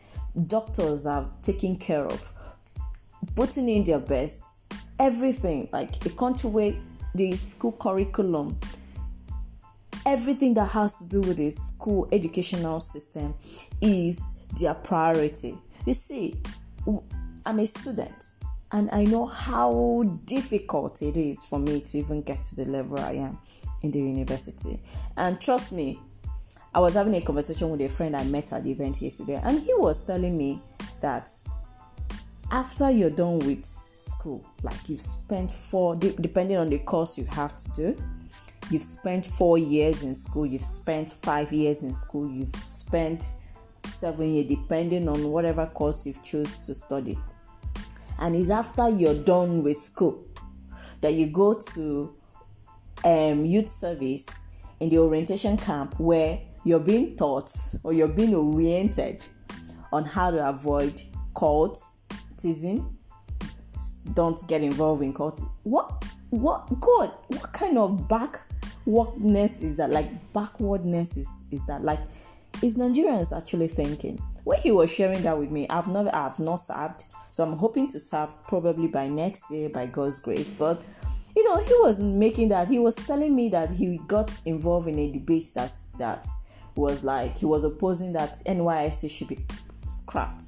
doctors 0.46 1.06
are 1.06 1.28
taken 1.42 1.76
care 1.76 2.06
of, 2.06 2.32
putting 3.34 3.68
in 3.68 3.84
their 3.84 4.00
best, 4.00 4.58
everything, 4.98 5.68
like 5.72 6.04
a 6.06 6.10
country 6.10 6.50
where 6.50 6.74
the 7.14 7.34
school 7.34 7.72
curriculum 7.72 8.58
everything 10.06 10.54
that 10.54 10.70
has 10.70 10.98
to 10.98 11.04
do 11.04 11.20
with 11.20 11.36
the 11.36 11.50
school 11.50 12.08
educational 12.12 12.78
system 12.80 13.34
is 13.82 14.36
their 14.60 14.74
priority. 14.74 15.58
You 15.84 15.94
see, 15.94 16.36
I'm 17.44 17.58
a 17.58 17.66
student 17.66 18.34
and 18.72 18.88
I 18.92 19.04
know 19.04 19.26
how 19.26 20.04
difficult 20.24 21.02
it 21.02 21.16
is 21.16 21.44
for 21.44 21.58
me 21.58 21.80
to 21.80 21.98
even 21.98 22.22
get 22.22 22.40
to 22.42 22.54
the 22.54 22.64
level 22.64 22.98
I 22.98 23.12
am 23.14 23.38
in 23.82 23.90
the 23.90 23.98
university. 23.98 24.80
And 25.16 25.40
trust 25.40 25.72
me, 25.72 25.98
I 26.72 26.78
was 26.78 26.94
having 26.94 27.14
a 27.16 27.20
conversation 27.20 27.70
with 27.70 27.80
a 27.80 27.88
friend 27.88 28.16
I 28.16 28.24
met 28.24 28.52
at 28.52 28.64
the 28.64 28.70
event 28.70 29.00
yesterday, 29.00 29.40
and 29.42 29.60
he 29.60 29.72
was 29.74 30.04
telling 30.04 30.36
me 30.36 30.60
that 31.00 31.30
after 32.50 32.90
you're 32.90 33.10
done 33.10 33.38
with 33.40 33.64
school, 33.64 34.44
like 34.62 34.88
you've 34.88 35.00
spent 35.00 35.50
four, 35.50 35.96
depending 35.96 36.58
on 36.58 36.68
the 36.68 36.78
course 36.78 37.16
you 37.16 37.24
have 37.24 37.56
to 37.56 37.70
do, 37.72 37.96
you've 38.70 38.82
spent 38.82 39.26
four 39.26 39.58
years 39.58 40.02
in 40.02 40.14
school, 40.14 40.46
you've 40.46 40.64
spent 40.64 41.10
five 41.10 41.52
years 41.52 41.82
in 41.82 41.94
school, 41.94 42.28
you've 42.30 42.54
spent 42.56 43.32
seven 43.84 44.34
years, 44.34 44.48
depending 44.48 45.08
on 45.08 45.30
whatever 45.30 45.66
course 45.66 46.06
you've 46.06 46.22
choose 46.22 46.66
to 46.66 46.74
study. 46.74 47.18
And 48.18 48.34
it's 48.34 48.50
after 48.50 48.88
you're 48.88 49.14
done 49.14 49.62
with 49.62 49.78
school 49.78 50.24
that 51.00 51.14
you 51.14 51.26
go 51.26 51.54
to 51.54 52.14
um, 53.04 53.44
youth 53.44 53.68
service 53.68 54.46
in 54.80 54.88
the 54.88 54.98
orientation 54.98 55.56
camp 55.56 55.98
where 55.98 56.40
you're 56.64 56.80
being 56.80 57.16
taught 57.16 57.54
or 57.82 57.92
you're 57.92 58.08
being 58.08 58.34
oriented 58.34 59.24
on 59.92 60.04
how 60.04 60.30
to 60.30 60.48
avoid 60.48 61.00
cultism. 61.34 62.92
Don't 64.14 64.48
get 64.48 64.62
involved 64.62 65.02
in 65.02 65.12
cultism. 65.12 65.52
What? 65.62 66.04
What? 66.30 66.80
God? 66.80 67.12
What 67.28 67.52
kind 67.52 67.78
of 67.78 68.08
back? 68.08 68.40
Backwardness 68.86 69.62
is 69.62 69.76
that? 69.76 69.90
Like 69.90 70.32
backwardness 70.32 71.16
is 71.16 71.44
is 71.50 71.66
that? 71.66 71.82
Like 71.82 72.00
is 72.62 72.76
Nigerians 72.76 73.36
actually 73.36 73.68
thinking? 73.68 74.22
When 74.44 74.58
he 74.60 74.70
was 74.70 74.92
sharing 74.92 75.22
that 75.22 75.36
with 75.36 75.50
me, 75.50 75.66
I've 75.68 75.88
never 75.88 76.14
I've 76.14 76.38
not 76.38 76.56
served, 76.56 77.04
so 77.30 77.44
I'm 77.44 77.56
hoping 77.56 77.88
to 77.88 77.98
serve 77.98 78.32
probably 78.46 78.86
by 78.86 79.08
next 79.08 79.50
year 79.50 79.68
by 79.68 79.86
God's 79.86 80.20
grace. 80.20 80.52
But 80.52 80.82
you 81.34 81.44
know, 81.44 81.58
he 81.58 81.74
was 81.80 82.00
making 82.00 82.48
that 82.50 82.68
he 82.68 82.78
was 82.78 82.94
telling 82.94 83.34
me 83.34 83.48
that 83.50 83.70
he 83.70 83.98
got 84.06 84.40
involved 84.46 84.88
in 84.88 84.98
a 84.98 85.10
debate 85.10 85.50
that's 85.54 85.86
that 85.98 86.26
was 86.76 87.02
like 87.02 87.36
he 87.36 87.46
was 87.46 87.64
opposing 87.64 88.12
that 88.12 88.34
NYSC 88.46 89.10
should 89.10 89.28
be 89.28 89.44
scrapped, 89.88 90.44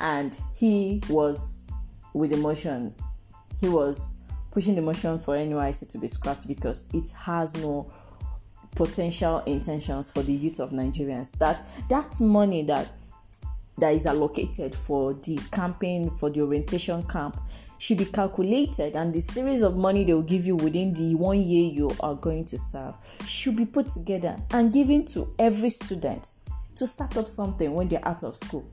and 0.00 0.38
he 0.54 1.00
was 1.08 1.66
with 2.12 2.32
emotion. 2.32 2.94
He 3.60 3.68
was 3.68 4.17
pushing 4.50 4.74
the 4.74 4.82
motion 4.82 5.18
for 5.18 5.36
NYSC 5.36 5.88
to 5.90 5.98
be 5.98 6.08
scrapped 6.08 6.46
because 6.48 6.88
it 6.92 7.10
has 7.12 7.54
no 7.54 7.90
potential 8.74 9.40
intentions 9.40 10.10
for 10.10 10.22
the 10.22 10.32
youth 10.32 10.60
of 10.60 10.70
Nigerians. 10.70 11.36
That 11.38 11.62
that 11.88 12.20
money 12.20 12.62
that 12.64 12.88
that 13.78 13.94
is 13.94 14.06
allocated 14.06 14.74
for 14.74 15.14
the 15.14 15.38
campaign 15.52 16.10
for 16.10 16.30
the 16.30 16.40
orientation 16.42 17.02
camp 17.04 17.40
should 17.78 17.98
be 17.98 18.04
calculated 18.04 18.96
and 18.96 19.14
the 19.14 19.20
series 19.20 19.62
of 19.62 19.76
money 19.76 20.04
they 20.04 20.12
will 20.12 20.22
give 20.22 20.44
you 20.44 20.56
within 20.56 20.92
the 20.94 21.14
one 21.14 21.40
year 21.40 21.70
you 21.70 21.90
are 22.00 22.14
going 22.16 22.44
to 22.44 22.58
serve 22.58 22.94
should 23.24 23.54
be 23.56 23.64
put 23.64 23.86
together 23.88 24.36
and 24.50 24.72
given 24.72 25.04
to 25.06 25.32
every 25.38 25.70
student 25.70 26.32
to 26.74 26.86
start 26.88 27.16
up 27.16 27.28
something 27.28 27.72
when 27.72 27.86
they're 27.88 28.06
out 28.06 28.24
of 28.24 28.34
school 28.36 28.68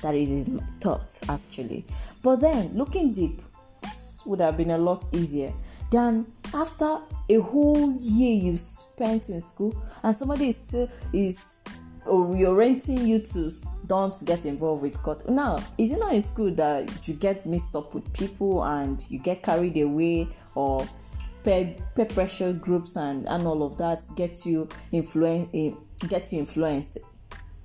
that 0.00 0.14
is 0.14 0.46
my 0.46 0.62
thought 0.80 1.08
actually 1.28 1.84
but 2.22 2.36
then 2.36 2.70
looking 2.74 3.10
deep 3.12 3.42
this 3.88 4.22
would 4.26 4.40
have 4.40 4.56
been 4.56 4.70
a 4.70 4.78
lot 4.78 5.06
easier 5.12 5.52
than 5.90 6.26
after 6.54 7.00
a 7.30 7.40
whole 7.40 7.96
year 8.00 8.34
you 8.34 8.56
spent 8.56 9.30
in 9.30 9.40
school 9.40 9.74
and 10.02 10.14
somebody 10.14 10.48
is 10.48 10.56
still 10.56 10.88
is 11.12 11.64
orienting 12.06 13.06
you 13.06 13.18
to 13.18 13.50
don't 13.86 14.22
get 14.24 14.46
involved 14.46 14.82
with 14.82 15.02
court. 15.02 15.28
Now, 15.28 15.62
is 15.76 15.92
it 15.92 15.98
not 15.98 16.14
in 16.14 16.22
school 16.22 16.50
that 16.52 17.06
you 17.06 17.14
get 17.14 17.46
mixed 17.46 17.74
up 17.76 17.94
with 17.94 18.10
people 18.12 18.64
and 18.64 19.04
you 19.10 19.18
get 19.18 19.42
carried 19.42 19.76
away 19.78 20.28
or 20.54 20.86
peer, 21.44 21.74
peer 21.94 22.04
pressure 22.06 22.52
groups 22.52 22.96
and, 22.96 23.26
and 23.28 23.46
all 23.46 23.62
of 23.62 23.76
that 23.78 24.02
get 24.16 24.44
you 24.46 24.68
influence 24.92 25.48
eh, 25.54 25.72
get 26.08 26.32
you 26.32 26.38
influenced 26.40 26.98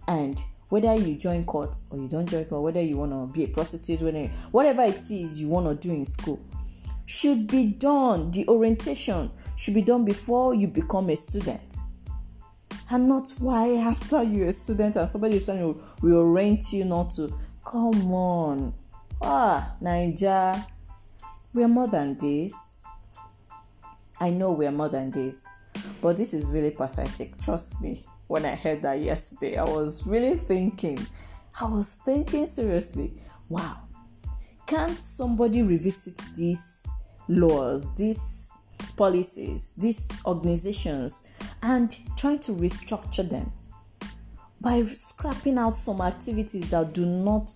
and 0.07 0.43
whether 0.73 0.95
you 0.95 1.13
join 1.13 1.43
court 1.43 1.83
or 1.91 1.99
you 1.99 2.07
don't 2.07 2.27
join 2.27 2.43
court, 2.45 2.63
whether 2.63 2.81
you 2.81 2.97
want 2.97 3.11
to 3.11 3.31
be 3.31 3.43
a 3.43 3.47
prostitute, 3.47 4.01
whether, 4.01 4.25
whatever 4.49 4.81
it 4.81 4.95
is 5.11 5.39
you 5.39 5.47
want 5.47 5.67
to 5.67 5.75
do 5.87 5.93
in 5.93 6.03
school, 6.03 6.39
should 7.05 7.45
be 7.45 7.65
done. 7.65 8.31
The 8.31 8.47
orientation 8.47 9.29
should 9.55 9.75
be 9.75 9.83
done 9.83 10.03
before 10.03 10.55
you 10.55 10.67
become 10.67 11.11
a 11.11 11.15
student. 11.15 11.77
And 12.89 13.07
not 13.07 13.31
why 13.37 13.67
after 13.75 14.23
you're 14.23 14.47
a 14.47 14.51
student 14.51 14.95
and 14.95 15.07
somebody 15.07 15.35
is 15.35 15.45
trying 15.45 15.59
to 15.59 15.79
reorient 16.01 16.73
you 16.73 16.85
not 16.85 17.11
to. 17.11 17.31
Come 17.63 18.11
on. 18.11 18.73
Ah, 19.21 19.75
Niger. 19.79 20.65
We're 21.53 21.67
more 21.67 21.87
than 21.87 22.17
this. 22.17 22.83
I 24.19 24.31
know 24.31 24.51
we're 24.53 24.71
more 24.71 24.89
than 24.89 25.11
this. 25.11 25.45
But 26.01 26.17
this 26.17 26.33
is 26.33 26.49
really 26.49 26.71
pathetic. 26.71 27.39
Trust 27.39 27.79
me. 27.79 28.07
When 28.33 28.45
I 28.45 28.55
heard 28.55 28.81
that 28.81 28.99
yesterday, 28.99 29.57
I 29.57 29.63
was 29.63 30.07
really 30.07 30.33
thinking. 30.33 31.05
I 31.61 31.65
was 31.65 31.99
thinking 32.03 32.47
seriously. 32.47 33.13
Wow. 33.47 33.81
Can't 34.65 34.99
somebody 34.99 35.61
revisit 35.61 36.17
these 36.33 36.83
laws, 37.27 37.93
these 37.93 38.51
policies, 38.97 39.73
these 39.77 40.19
organizations, 40.25 41.27
and 41.61 41.95
trying 42.17 42.39
to 42.39 42.53
restructure 42.53 43.29
them 43.29 43.53
by 44.59 44.81
scrapping 44.85 45.59
out 45.59 45.75
some 45.75 46.01
activities 46.01 46.67
that 46.71 46.91
do 46.91 47.05
not, 47.05 47.51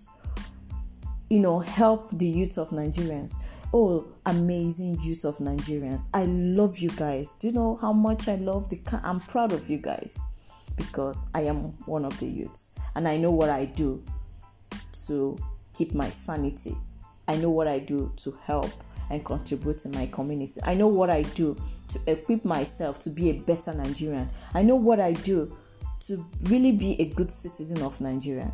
you 1.31 1.39
know, 1.39 1.57
help 1.57 2.15
the 2.19 2.27
youth 2.27 2.59
of 2.59 2.69
Nigerians. 2.69 3.33
Oh, 3.73 4.05
amazing 4.27 4.99
youth 5.01 5.25
of 5.25 5.39
Nigerians! 5.39 6.07
I 6.13 6.25
love 6.25 6.77
you 6.77 6.91
guys. 6.91 7.31
Do 7.39 7.47
you 7.47 7.53
know 7.53 7.77
how 7.77 7.93
much 7.93 8.27
I 8.27 8.35
love 8.35 8.69
the? 8.69 8.79
I'm 9.03 9.21
proud 9.21 9.53
of 9.53 9.71
you 9.71 9.79
guys 9.79 10.23
because 10.77 11.29
I 11.33 11.41
am 11.41 11.73
one 11.85 12.05
of 12.05 12.17
the 12.19 12.27
youths, 12.27 12.75
and 12.95 13.07
I 13.07 13.17
know 13.17 13.31
what 13.31 13.49
I 13.49 13.65
do 13.65 14.03
to 15.07 15.37
keep 15.73 15.93
my 15.93 16.09
sanity. 16.09 16.75
I 17.27 17.35
know 17.35 17.49
what 17.49 17.67
I 17.67 17.79
do 17.79 18.13
to 18.17 18.31
help 18.45 18.71
and 19.09 19.23
contribute 19.23 19.85
in 19.85 19.91
my 19.91 20.05
community. 20.07 20.61
I 20.63 20.73
know 20.73 20.87
what 20.87 21.09
I 21.09 21.23
do 21.23 21.57
to 21.89 21.99
equip 22.07 22.45
myself 22.45 22.99
to 22.99 23.09
be 23.09 23.29
a 23.29 23.33
better 23.33 23.73
Nigerian. 23.73 24.29
I 24.53 24.61
know 24.61 24.75
what 24.75 24.99
I 24.99 25.13
do 25.13 25.55
to 26.01 26.25
really 26.43 26.71
be 26.71 26.99
a 27.01 27.05
good 27.05 27.31
citizen 27.31 27.81
of 27.81 27.99
Nigeria. 28.01 28.51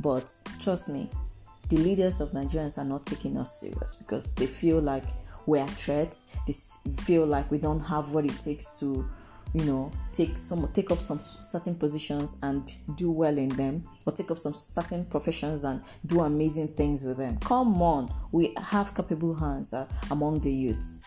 But 0.00 0.30
trust 0.60 0.88
me, 0.88 1.10
the 1.68 1.76
leaders 1.78 2.20
of 2.20 2.30
Nigerians 2.30 2.78
are 2.78 2.84
not 2.84 3.04
taking 3.04 3.36
us 3.36 3.60
serious 3.60 3.96
because 3.96 4.34
they 4.34 4.46
feel 4.46 4.80
like 4.80 5.04
we're 5.46 5.66
threats. 5.66 6.36
They 6.46 6.52
feel 7.02 7.26
like 7.26 7.50
we 7.50 7.58
don't 7.58 7.80
have 7.80 8.12
what 8.12 8.24
it 8.24 8.38
takes 8.40 8.78
to, 8.80 9.08
you 9.54 9.64
know, 9.64 9.90
take 10.12 10.36
some 10.36 10.70
take 10.72 10.90
up 10.90 11.00
some 11.00 11.18
certain 11.18 11.74
positions 11.74 12.36
and 12.42 12.76
do 12.96 13.10
well 13.10 13.36
in 13.38 13.48
them, 13.50 13.84
or 14.04 14.12
take 14.12 14.30
up 14.30 14.38
some 14.38 14.54
certain 14.54 15.04
professions 15.04 15.64
and 15.64 15.82
do 16.04 16.20
amazing 16.20 16.68
things 16.68 17.04
with 17.04 17.16
them. 17.16 17.38
Come 17.38 17.80
on, 17.82 18.12
we 18.32 18.54
have 18.58 18.94
capable 18.94 19.34
hands 19.34 19.72
uh, 19.72 19.86
among 20.10 20.40
the 20.40 20.52
youths. 20.52 21.06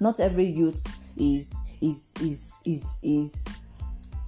Not 0.00 0.20
every 0.20 0.46
youth 0.46 0.84
is 1.16 1.54
is 1.80 2.14
is 2.20 2.62
is 2.64 2.98
is 3.02 3.56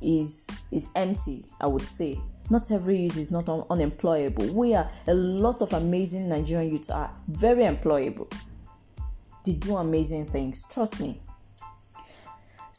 is 0.01 0.61
is 0.71 0.89
empty. 0.95 1.45
I 1.61 1.67
would 1.67 1.87
say 1.87 2.21
not 2.51 2.71
every 2.71 2.99
youth 2.99 3.17
is 3.17 3.31
not 3.31 3.49
un- 3.49 3.65
unemployable. 3.71 4.53
We 4.53 4.75
are 4.75 4.91
a 5.07 5.15
lot 5.15 5.61
of 5.63 5.73
amazing 5.73 6.29
Nigerian 6.29 6.73
youths 6.73 6.91
are 6.91 7.13
very 7.29 7.65
employable. 7.65 8.33
They 9.45 9.53
do 9.53 9.77
amazing 9.77 10.27
things. 10.27 10.65
Trust 10.69 11.01
me. 11.01 11.23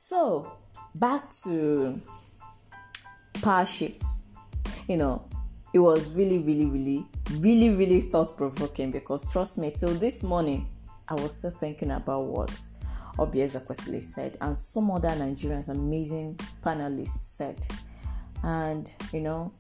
So 0.04 0.52
back 0.96 1.30
to 1.44 2.02
power 3.44 3.68
shift. 3.68 4.04
You 4.88 4.98
know, 4.98 5.30
it 5.76 5.80
was 5.80 6.16
really, 6.16 6.40
really, 6.40 6.66
really, 6.66 7.06
really, 7.34 7.70
really 7.70 8.02
thought 8.02 8.36
provoking 8.36 8.90
because 8.90 9.32
trust 9.32 9.60
me, 9.60 9.70
till 9.70 9.94
this 9.94 10.24
morning 10.24 10.68
I 11.08 11.14
was 11.14 11.38
still 11.38 11.52
thinking 11.52 11.92
about 11.92 12.24
what 12.24 12.60
Oby 13.20 13.40
Ezekwesili 13.40 14.04
said 14.04 14.38
and 14.42 14.58
some 14.58 14.90
other 14.90 15.10
Nigerians, 15.10 15.70
amazing 15.70 16.40
panelists 16.64 17.20
said. 17.20 17.68
And 18.44 18.92
you 19.14 19.22
know, 19.22 19.54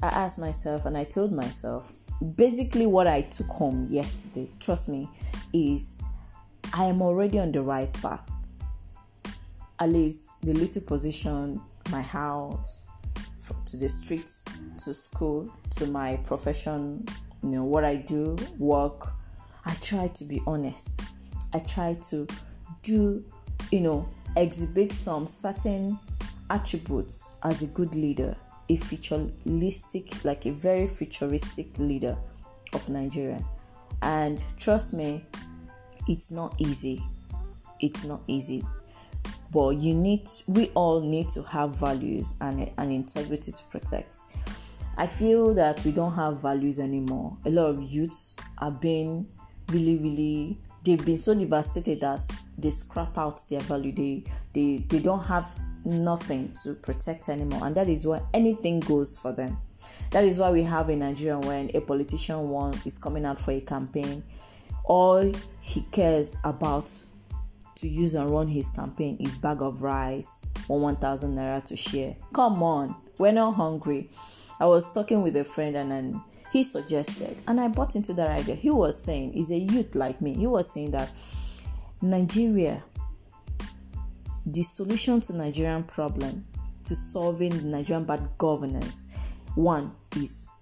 I 0.00 0.06
asked 0.06 0.38
myself 0.38 0.86
and 0.86 0.96
I 0.96 1.02
told 1.02 1.32
myself 1.32 1.92
basically 2.36 2.86
what 2.86 3.08
I 3.08 3.22
took 3.22 3.48
home 3.48 3.88
yesterday, 3.90 4.48
trust 4.60 4.88
me, 4.88 5.08
is 5.52 5.98
I 6.72 6.84
am 6.84 7.02
already 7.02 7.40
on 7.40 7.50
the 7.50 7.62
right 7.62 7.92
path. 7.94 8.28
At 9.82 9.88
least 9.88 10.42
the 10.42 10.54
little 10.54 10.82
position, 10.82 11.60
my 11.90 12.02
house, 12.02 12.86
to 13.66 13.76
the 13.76 13.88
streets, 13.88 14.44
to 14.84 14.94
school, 14.94 15.52
to 15.70 15.88
my 15.88 16.18
profession, 16.18 17.04
you 17.42 17.48
know, 17.48 17.64
what 17.64 17.82
I 17.82 17.96
do, 17.96 18.36
work. 18.60 19.08
I 19.64 19.74
try 19.80 20.06
to 20.06 20.24
be 20.24 20.40
honest. 20.46 21.00
I 21.52 21.58
try 21.58 21.94
to 22.10 22.28
do, 22.84 23.24
you 23.72 23.80
know, 23.80 24.08
exhibit 24.36 24.92
some 24.92 25.26
certain 25.26 25.98
attributes 26.48 27.36
as 27.42 27.62
a 27.62 27.66
good 27.66 27.96
leader 27.96 28.36
a 28.68 28.76
futuristic, 28.76 30.24
like 30.24 30.46
a 30.46 30.52
very 30.52 30.86
futuristic 30.86 31.76
leader 31.80 32.16
of 32.72 32.88
Nigeria. 32.88 33.44
And 34.00 34.44
trust 34.60 34.94
me, 34.94 35.26
it's 36.06 36.30
not 36.30 36.54
easy. 36.60 37.02
It's 37.80 38.04
not 38.04 38.20
easy. 38.28 38.64
But 39.52 39.76
you 39.76 39.94
need, 39.94 40.28
we 40.46 40.68
all 40.70 41.00
need 41.00 41.28
to 41.30 41.42
have 41.42 41.74
values 41.76 42.34
and, 42.40 42.70
and 42.78 42.92
integrity 42.92 43.52
to 43.52 43.62
protect. 43.64 44.16
I 44.96 45.06
feel 45.06 45.54
that 45.54 45.84
we 45.84 45.92
don't 45.92 46.14
have 46.14 46.40
values 46.40 46.80
anymore. 46.80 47.36
A 47.44 47.50
lot 47.50 47.66
of 47.66 47.82
youths 47.82 48.36
are 48.58 48.70
being 48.70 49.26
really, 49.68 49.96
really 49.96 50.58
they've 50.84 51.04
been 51.04 51.18
so 51.18 51.34
devastated 51.34 52.00
that 52.00 52.28
they 52.58 52.70
scrap 52.70 53.16
out 53.18 53.40
their 53.48 53.60
value. 53.60 53.92
They 53.92 54.24
they 54.52 54.84
they 54.88 54.98
don't 54.98 55.24
have 55.24 55.54
nothing 55.84 56.54
to 56.62 56.74
protect 56.74 57.28
anymore, 57.28 57.66
and 57.66 57.76
that 57.76 57.88
is 57.88 58.06
why 58.06 58.20
anything 58.34 58.80
goes 58.80 59.16
for 59.16 59.32
them. 59.32 59.58
That 60.10 60.24
is 60.24 60.38
why 60.38 60.50
we 60.50 60.62
have 60.62 60.90
in 60.90 61.00
Nigeria 61.00 61.38
when 61.38 61.70
a 61.74 61.80
politician 61.80 62.48
one 62.48 62.80
is 62.84 62.98
coming 62.98 63.24
out 63.24 63.40
for 63.40 63.50
a 63.50 63.60
campaign, 63.60 64.22
all 64.84 65.32
he 65.60 65.82
cares 65.90 66.36
about 66.44 66.92
to 67.82 67.88
use 67.88 68.14
and 68.14 68.30
run 68.30 68.48
his 68.48 68.70
campaign 68.70 69.16
is 69.20 69.38
bag 69.38 69.60
of 69.60 69.82
rice 69.82 70.44
or 70.68 70.80
1000 70.80 71.36
naira 71.36 71.62
to 71.64 71.76
share. 71.76 72.16
Come 72.32 72.62
on, 72.62 72.96
we're 73.18 73.32
not 73.32 73.54
hungry. 73.56 74.10
I 74.58 74.66
was 74.66 74.92
talking 74.92 75.20
with 75.22 75.36
a 75.36 75.44
friend 75.44 75.76
and 75.76 75.90
then 75.90 76.22
he 76.52 76.62
suggested, 76.62 77.36
and 77.46 77.60
I 77.60 77.68
bought 77.68 77.96
into 77.96 78.12
that 78.14 78.30
idea. 78.30 78.54
He 78.54 78.70
was 78.70 79.02
saying, 79.02 79.32
he's 79.32 79.50
a 79.50 79.56
youth 79.56 79.94
like 79.94 80.20
me, 80.20 80.34
he 80.34 80.46
was 80.46 80.70
saying 80.70 80.92
that 80.92 81.10
Nigeria 82.00 82.82
the 84.44 84.62
solution 84.62 85.20
to 85.20 85.36
Nigerian 85.36 85.84
problem 85.84 86.44
to 86.84 86.96
solving 86.96 87.70
Nigerian 87.70 88.04
bad 88.04 88.28
governance 88.38 89.06
one 89.54 89.92
is 90.16 90.52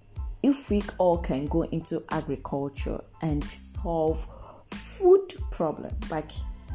if 0.43 0.71
we 0.71 0.83
all 0.99 1.17
can 1.19 1.47
go 1.47 1.63
into 1.63 2.05
agriculture 2.11 3.01
and 3.23 3.43
solve 3.45 4.27
food 4.71 5.35
problem 5.51 5.95
like 6.11 6.31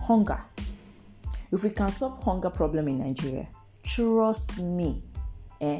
hunger. 0.07 0.41
If 1.51 1.63
we 1.63 1.69
can 1.69 1.91
solve 1.91 2.21
hunger 2.23 2.49
problem 2.49 2.87
in 2.87 2.99
nigeria 2.99 3.47
trust 3.85 4.59
me 4.59 5.01
eh, 5.61 5.79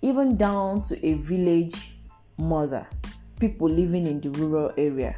even 0.00 0.36
down 0.36 0.80
to 0.82 1.06
a 1.06 1.14
village 1.14 1.96
mother 2.38 2.86
people 3.40 3.68
living 3.68 4.06
in 4.06 4.20
the 4.20 4.30
rural 4.30 4.72
area 4.76 5.16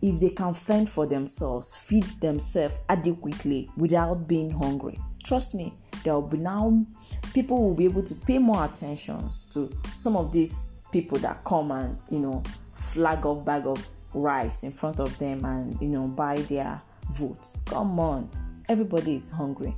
if 0.00 0.20
they 0.20 0.28
can 0.28 0.52
fend 0.52 0.90
for 0.90 1.06
themselves, 1.06 1.74
feed 1.74 2.04
themselves 2.20 2.74
adequately 2.90 3.70
without 3.74 4.28
being 4.28 4.50
hungry, 4.50 5.00
trust 5.24 5.54
me, 5.54 5.72
there 6.02 6.12
will 6.12 6.28
be 6.28 6.36
now 6.36 6.84
people 7.32 7.62
will 7.66 7.74
be 7.74 7.86
able 7.86 8.02
to 8.02 8.14
pay 8.14 8.36
more 8.36 8.66
attention 8.66 9.30
to 9.50 9.74
some 9.94 10.14
of 10.14 10.30
these 10.30 10.74
people 10.92 11.16
that 11.18 11.42
come 11.42 11.70
and 11.70 11.98
you 12.10 12.18
know 12.18 12.42
flag 12.74 13.24
off 13.24 13.42
bag 13.46 13.66
of 13.66 13.88
rice 14.12 14.62
in 14.62 14.72
front 14.72 15.00
of 15.00 15.16
them 15.18 15.42
and 15.46 15.80
you 15.80 15.88
know 15.88 16.06
buy 16.06 16.36
their 16.42 16.82
votes. 17.10 17.62
Come 17.66 17.98
on, 18.00 18.28
everybody 18.68 19.14
is 19.14 19.28
hungry. 19.28 19.76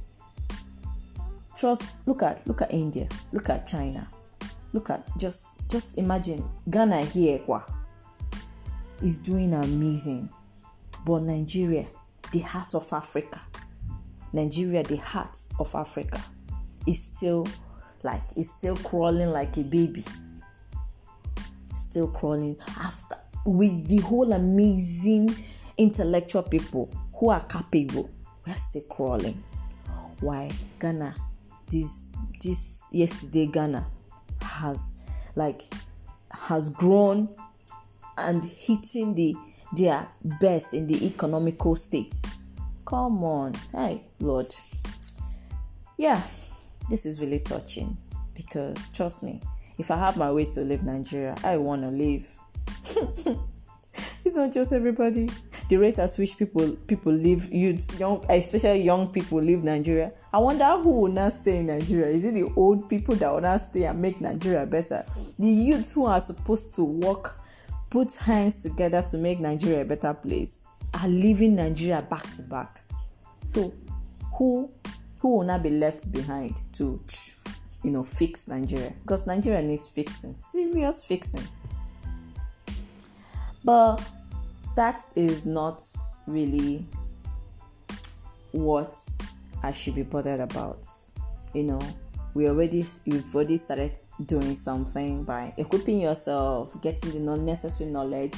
Trust. 1.57 2.07
Look 2.07 2.23
at 2.23 2.47
look 2.47 2.63
at 2.63 2.73
India. 2.73 3.09
Look 3.33 3.49
at 3.49 3.67
China. 3.67 4.09
Look 4.73 4.91
at 4.91 5.07
just 5.19 5.69
just 5.71 5.99
imagine 5.99 6.45
Ghana 6.69 7.05
here, 7.05 7.39
kwa 7.39 7.65
is 9.03 9.19
doing 9.19 9.55
amazing. 9.55 10.29
But 11.05 11.23
Nigeria, 11.23 11.87
the 12.33 12.41
heart 12.41 12.75
of 12.75 12.93
Africa, 12.93 13.41
Nigeria, 14.33 14.83
the 14.83 14.97
heart 14.97 15.39
of 15.59 15.75
Africa, 15.75 16.21
is 16.87 17.03
still 17.03 17.47
like 18.03 18.23
is 18.35 18.51
still 18.51 18.77
crawling 18.77 19.31
like 19.31 19.57
a 19.57 19.63
baby. 19.63 20.05
Still 21.75 22.09
crawling 22.09 22.57
after 22.81 23.17
with 23.45 23.87
the 23.87 23.99
whole 23.99 24.33
amazing 24.33 25.35
intellectual 25.79 26.43
people 26.43 26.91
who 27.17 27.31
are 27.31 27.41
capable. 27.45 28.11
We 28.45 28.53
are 28.53 28.57
still 28.57 28.83
crawling. 28.83 29.43
Why 30.21 30.51
Ghana? 30.79 31.15
This 31.69 32.09
this 32.41 32.89
yesterday 32.93 33.47
Ghana 33.47 33.87
has 34.41 34.97
like 35.35 35.63
has 36.31 36.69
grown 36.71 37.29
and 38.17 38.45
hitting 38.45 39.15
the 39.15 39.35
their 39.73 40.09
best 40.41 40.75
in 40.75 40.87
the 40.87 41.05
economical 41.05 41.75
states. 41.77 42.23
Come 42.85 43.25
on, 43.25 43.55
hey 43.73 44.05
Lord. 44.21 44.55
Yeah, 45.99 46.23
this 46.89 47.05
is 47.07 47.21
really 47.21 47.41
touching 47.41 47.97
because 48.35 48.89
trust 48.89 49.23
me, 49.23 49.41
if 49.79 49.91
I 49.91 49.99
have 49.99 50.17
my 50.17 50.31
ways 50.31 50.55
to 50.55 50.61
live 50.61 50.83
Nigeria, 50.83 51.35
I 51.43 51.57
want 51.57 51.83
to 51.83 51.89
live. 51.89 52.29
it's 54.25 54.35
not 54.35 54.53
just 54.53 54.73
everybody. 54.73 55.31
The 55.69 55.77
rate 55.77 55.99
at 55.99 56.15
which 56.17 56.39
people 56.39 56.77
people 56.87 57.13
live, 57.13 57.53
youths, 57.53 57.99
young, 57.99 58.25
especially 58.29 58.83
young 58.83 59.09
people 59.09 59.41
live 59.43 59.65
Nigeria. 59.65 60.13
I 60.33 60.39
wonder 60.39 60.65
who 60.79 60.91
will 60.91 61.13
not 61.13 61.33
stay 61.33 61.59
in 61.59 61.67
Nigeria. 61.67 62.07
Is 62.07 62.25
it 62.25 62.35
the 62.35 62.53
old 62.57 62.89
people 62.89 63.17
that 63.17 63.33
will 63.33 63.41
not 63.41 63.61
stay 63.61 63.85
and 63.85 64.01
make 64.01 64.21
Nigeria 64.21 64.65
better? 64.65 65.05
The 65.39 65.49
youths 65.49 65.91
who 65.93 66.07
are 66.07 66.21
supposed 66.21 66.73
to 66.75 66.85
work 66.85 67.41
put 67.91 68.15
hands 68.15 68.57
together 68.57 69.03
to 69.03 69.19
make 69.19 69.41
Nigeria 69.41 69.81
a 69.83 69.85
better 69.85 70.15
place 70.15 70.63
are 70.95 71.09
leaving 71.09 71.57
Nigeria 71.57 72.03
back 72.03 72.33
to 72.35 72.43
back. 72.43 72.81
So 73.45 73.75
who 74.35 74.71
who 75.19 75.39
will 75.39 75.45
not 75.45 75.63
be 75.63 75.71
left 75.71 76.13
behind 76.13 76.61
to 76.75 77.01
you 77.83 77.91
know 77.91 78.05
fix 78.05 78.47
Nigeria? 78.47 78.93
Because 79.03 79.27
Nigeria 79.27 79.63
needs 79.63 79.89
fixing, 79.89 80.35
serious 80.35 81.05
fixing. 81.05 81.43
But 83.65 83.97
that 84.77 85.01
is 85.17 85.45
not 85.47 85.83
really 86.27 86.87
what 88.53 88.99
I 89.63 89.73
should 89.73 89.95
be 89.95 90.03
bothered 90.03 90.41
about. 90.41 90.87
You 91.55 91.65
know, 91.65 91.81
we 92.35 92.49
already 92.49 92.85
you've 93.05 93.35
already 93.35 93.57
started 93.57 93.93
doing 94.25 94.55
something 94.55 95.25
by 95.25 95.53
equipping 95.57 96.01
yourself, 96.01 96.81
getting 96.81 97.27
the 97.27 97.37
necessary 97.37 97.91
knowledge, 97.91 98.35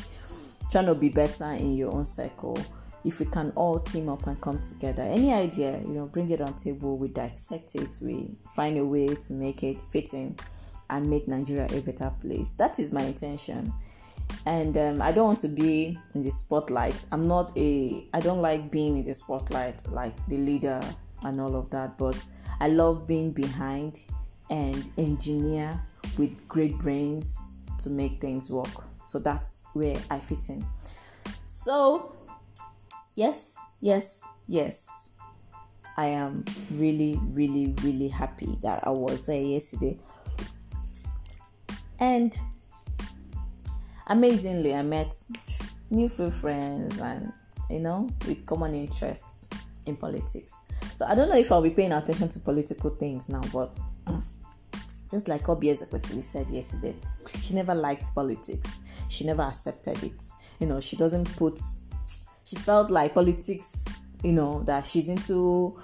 trying 0.71 0.87
to 0.87 0.95
be 0.95 1.09
better 1.09 1.53
in 1.53 1.77
your 1.77 1.93
own 1.93 2.05
circle. 2.05 2.57
if 3.05 3.21
we 3.21 3.27
can 3.27 3.53
all 3.55 3.79
team 3.79 4.09
up 4.09 4.27
and 4.27 4.41
come 4.41 4.59
together. 4.61 5.03
Any 5.03 5.33
idea, 5.33 5.79
you 5.81 5.89
know, 5.95 6.07
bring 6.07 6.31
it 6.31 6.41
on 6.41 6.55
table, 6.55 6.97
we 6.97 7.09
dissect 7.09 7.75
it, 7.75 7.99
we 8.03 8.31
find 8.55 8.77
a 8.79 8.85
way 8.85 9.07
to 9.07 9.33
make 9.33 9.63
it 9.63 9.79
fitting 9.79 10.39
and 10.91 11.09
make 11.09 11.29
Nigeria 11.29 11.69
a 11.71 11.81
better 11.81 12.13
place. 12.21 12.55
That 12.55 12.79
is 12.79 12.93
my 12.93 13.03
intention. 13.03 13.73
And 14.47 14.77
um, 14.79 15.03
I 15.03 15.13
don't 15.13 15.27
want 15.27 15.41
to 15.41 15.49
be 15.49 15.99
in 16.15 16.23
the 16.23 16.31
spotlight. 16.31 17.05
I'm 17.13 17.29
not 17.29 17.57
a, 17.57 18.07
I 18.15 18.21
don't 18.21 18.41
like 18.41 18.71
being 18.71 18.97
in 18.99 19.03
the 19.05 19.15
spotlight 19.15 19.87
like 19.91 20.15
the 20.29 20.39
leader 20.39 20.81
and 21.23 21.41
all 21.41 21.57
of 21.57 21.71
that, 21.71 21.99
but 21.99 22.27
I 22.61 22.69
love 22.69 23.07
being 23.07 23.33
behind 23.33 24.01
and 24.51 24.91
engineer 24.97 25.81
with 26.17 26.49
great 26.49 26.79
brains 26.79 27.53
to 27.81 27.91
make 27.91 28.21
things 28.21 28.51
work. 28.51 28.85
So 29.05 29.19
that's 29.19 29.63
where 29.73 29.97
I 30.11 30.19
fit 30.19 30.49
in. 30.49 30.67
So, 31.45 32.17
yes, 33.15 33.59
yes, 33.81 34.27
yes. 34.47 35.11
I 35.97 36.07
am 36.07 36.45
really, 36.71 37.19
really, 37.23 37.75
really 37.83 38.09
happy 38.09 38.57
that 38.63 38.87
I 38.87 38.91
was 38.91 39.27
there 39.27 39.41
yesterday. 39.41 39.99
And 41.99 42.39
amazingly, 44.09 44.75
I 44.75 44.83
met 44.83 45.15
new 45.91 46.09
few 46.09 46.31
friends 46.31 46.99
and, 46.99 47.33
you 47.71 47.81
know, 47.81 48.09
with 48.27 48.45
common 48.47 48.75
interests 48.75 49.47
in 49.87 49.97
politics. 49.97 50.65
So 50.95 51.07
I 51.07 51.15
don't 51.15 51.29
know 51.29 51.37
if 51.37 51.51
I'll 51.51 51.63
be 51.63 51.71
paying 51.71 51.93
attention 51.93 52.29
to 52.31 52.41
political 52.41 52.91
things 52.91 53.29
now, 53.29 53.43
but 53.53 53.77
just 55.11 55.29
like 55.29 55.49
Oby 55.49 55.69
Ezekwesili 55.69 56.23
said 56.23 56.51
yesterday, 56.51 56.95
she 57.41 57.55
never 57.55 57.75
liked 57.75 58.15
politics. 58.15 58.83
She 59.09 59.25
never 59.25 59.43
accepted 59.43 60.03
it. 60.03 60.23
You 60.61 60.67
know, 60.67 60.81
she 60.81 60.97
doesn't 60.97 61.37
put. 61.37 61.59
She 62.45 62.57
felt 62.57 62.91
like 62.91 63.15
politics. 63.15 63.87
You 64.23 64.33
know 64.33 64.63
that 64.65 64.85
she's 64.87 65.09
into. 65.09 65.79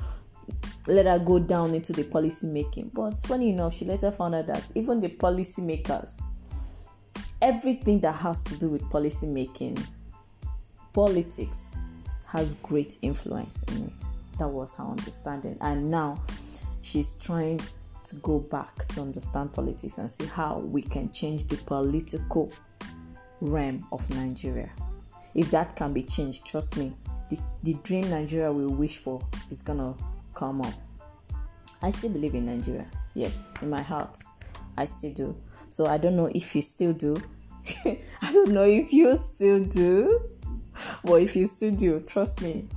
Let 0.87 1.07
her 1.07 1.19
go 1.19 1.39
down 1.39 1.75
into 1.75 1.95
the 1.95 2.05
policy 2.05 2.47
making. 2.47 2.91
But 2.93 3.17
funny 3.27 3.51
enough, 3.51 3.75
she 3.75 3.87
later 3.87 4.11
found 4.11 4.35
out 4.35 4.47
that 4.49 4.71
even 4.75 5.01
the 5.01 5.09
policy 5.09 5.63
makers, 5.63 6.23
everything 7.45 8.01
that 8.01 8.15
has 8.15 8.43
to 8.43 8.57
do 8.59 8.71
with 8.71 8.89
policy 8.89 9.27
making, 9.27 9.77
politics 10.95 11.77
has 12.27 12.55
great 12.55 12.97
influence 13.03 13.65
in 13.65 13.85
it. 13.85 14.03
That 14.39 14.49
was 14.49 14.73
her 14.77 14.85
understanding. 14.85 15.59
And 15.61 15.91
now 15.91 16.23
she's 16.81 17.15
trying 17.15 17.61
to 18.05 18.17
go 18.17 18.39
back 18.39 18.87
to 18.87 19.03
understand 19.03 19.53
politics 19.53 19.99
and 19.99 20.11
see 20.11 20.25
how 20.25 20.59
we 20.61 20.81
can 20.81 21.13
change 21.13 21.47
the 21.47 21.57
political 21.59 22.51
realm 23.43 23.87
of 23.93 24.09
Nigeria. 24.09 24.71
If 25.35 25.51
that 25.51 25.77
can 25.77 25.93
be 25.93 26.03
changed, 26.03 26.47
trust 26.47 26.79
me, 26.79 26.95
the, 27.29 27.39
the 27.63 27.75
dream 27.83 28.09
Nigeria 28.09 28.51
will 28.51 28.73
wish 28.75 28.97
for 28.97 29.21
is 29.51 29.61
gonna 29.61 29.95
come 30.35 30.63
up. 30.63 30.75
I 31.83 31.91
still 31.91 32.11
believe 32.11 32.35
in 32.35 32.47
Nigeria. 32.47 32.87
Yes, 33.15 33.53
in 33.61 33.69
my 33.69 33.83
heart, 33.83 34.19
I 34.79 34.87
still 34.87 35.13
do. 35.13 35.37
So 35.75 35.87
I 35.87 35.99
don't 35.99 36.15
know 36.15 36.31
if 36.33 36.55
you 36.55 36.63
still 36.63 36.93
do. 36.93 37.17
I 37.85 38.33
don't 38.33 38.53
know 38.53 38.63
if 38.63 38.93
you 38.93 39.17
still 39.17 39.59
do. 39.59 40.21
But 41.05 41.15
if 41.15 41.35
you 41.35 41.47
still 41.47 41.75
do, 41.75 41.99
trust 41.99 42.43
me, 42.43 42.69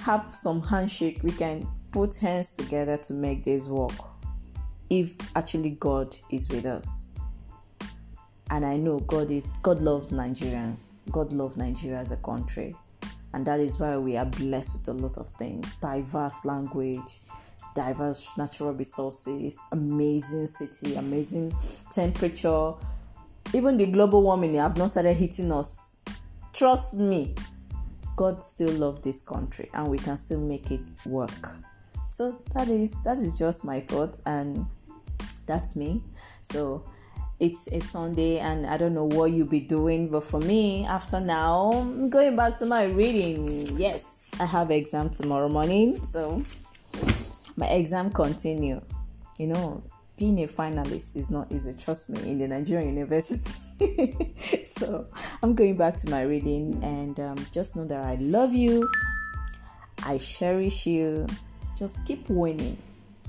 have 0.00 0.26
some 0.26 0.60
handshake. 0.62 1.20
We 1.22 1.32
can 1.32 1.66
put 1.92 2.16
hands 2.16 2.50
together 2.50 2.98
to 2.98 3.14
make 3.14 3.42
this 3.42 3.70
work 3.70 3.94
if 4.90 5.14
actually 5.34 5.78
God 5.80 6.14
is 6.28 6.50
with 6.50 6.66
us. 6.66 7.12
And 8.50 8.66
I 8.66 8.76
know 8.76 8.98
God 8.98 9.30
is 9.30 9.46
God 9.62 9.80
loves 9.80 10.12
Nigerians. 10.12 11.10
God 11.10 11.32
loves 11.32 11.56
Nigeria 11.56 12.00
as 12.00 12.12
a 12.12 12.18
country. 12.18 12.76
And 13.32 13.46
that 13.46 13.60
is 13.60 13.80
why 13.80 13.96
we 13.96 14.18
are 14.18 14.26
blessed 14.26 14.74
with 14.74 14.88
a 14.88 14.92
lot 14.92 15.16
of 15.16 15.30
things. 15.30 15.72
Diverse 15.76 16.44
language, 16.44 17.20
diverse 17.74 18.36
natural 18.36 18.72
resources, 18.72 19.66
amazing 19.72 20.46
city, 20.46 20.94
amazing 20.94 21.52
temperature. 21.90 22.72
Even 23.52 23.76
the 23.76 23.86
global 23.86 24.22
warming 24.22 24.54
have 24.54 24.76
not 24.76 24.90
started 24.90 25.14
hitting 25.14 25.52
us. 25.52 26.00
Trust 26.52 26.94
me, 26.94 27.34
God 28.16 28.42
still 28.42 28.72
loves 28.72 29.02
this 29.02 29.22
country 29.22 29.70
and 29.74 29.88
we 29.88 29.98
can 29.98 30.16
still 30.16 30.40
make 30.40 30.70
it 30.70 30.80
work. 31.04 31.56
So 32.10 32.40
that 32.54 32.68
is 32.68 33.02
that 33.02 33.18
is 33.18 33.36
just 33.36 33.64
my 33.64 33.80
thoughts 33.80 34.22
and 34.24 34.66
that's 35.46 35.74
me. 35.74 36.02
So 36.42 36.84
it's 37.40 37.66
a 37.68 37.80
Sunday 37.80 38.38
and 38.38 38.66
I 38.66 38.76
don't 38.76 38.94
know 38.94 39.04
what 39.04 39.32
you'll 39.32 39.48
be 39.48 39.60
doing, 39.60 40.08
but 40.08 40.24
for 40.24 40.40
me, 40.40 40.86
after 40.86 41.20
now, 41.20 41.72
I'm 41.72 42.08
going 42.08 42.36
back 42.36 42.56
to 42.56 42.66
my 42.66 42.84
reading. 42.84 43.76
Yes, 43.76 44.30
I 44.38 44.46
have 44.46 44.70
exam 44.70 45.10
tomorrow 45.10 45.48
morning, 45.48 46.02
so 46.04 46.40
my 47.56 47.66
exam 47.66 48.10
continue. 48.10 48.80
You 49.38 49.48
know, 49.48 49.82
being 50.16 50.42
a 50.42 50.46
finalist 50.46 51.16
is 51.16 51.30
not 51.30 51.50
easy, 51.50 51.72
trust 51.74 52.10
me, 52.10 52.30
in 52.30 52.38
the 52.38 52.48
Nigerian 52.48 52.94
university. 52.94 53.52
so 54.66 55.06
I'm 55.42 55.54
going 55.54 55.76
back 55.76 55.96
to 55.98 56.10
my 56.10 56.22
reading 56.22 56.82
and 56.82 57.18
um, 57.18 57.46
just 57.50 57.76
know 57.76 57.84
that 57.84 58.00
I 58.00 58.14
love 58.16 58.52
you. 58.52 58.88
I 60.04 60.18
cherish 60.18 60.86
you. 60.86 61.26
Just 61.76 62.06
keep 62.06 62.28
winning 62.28 62.76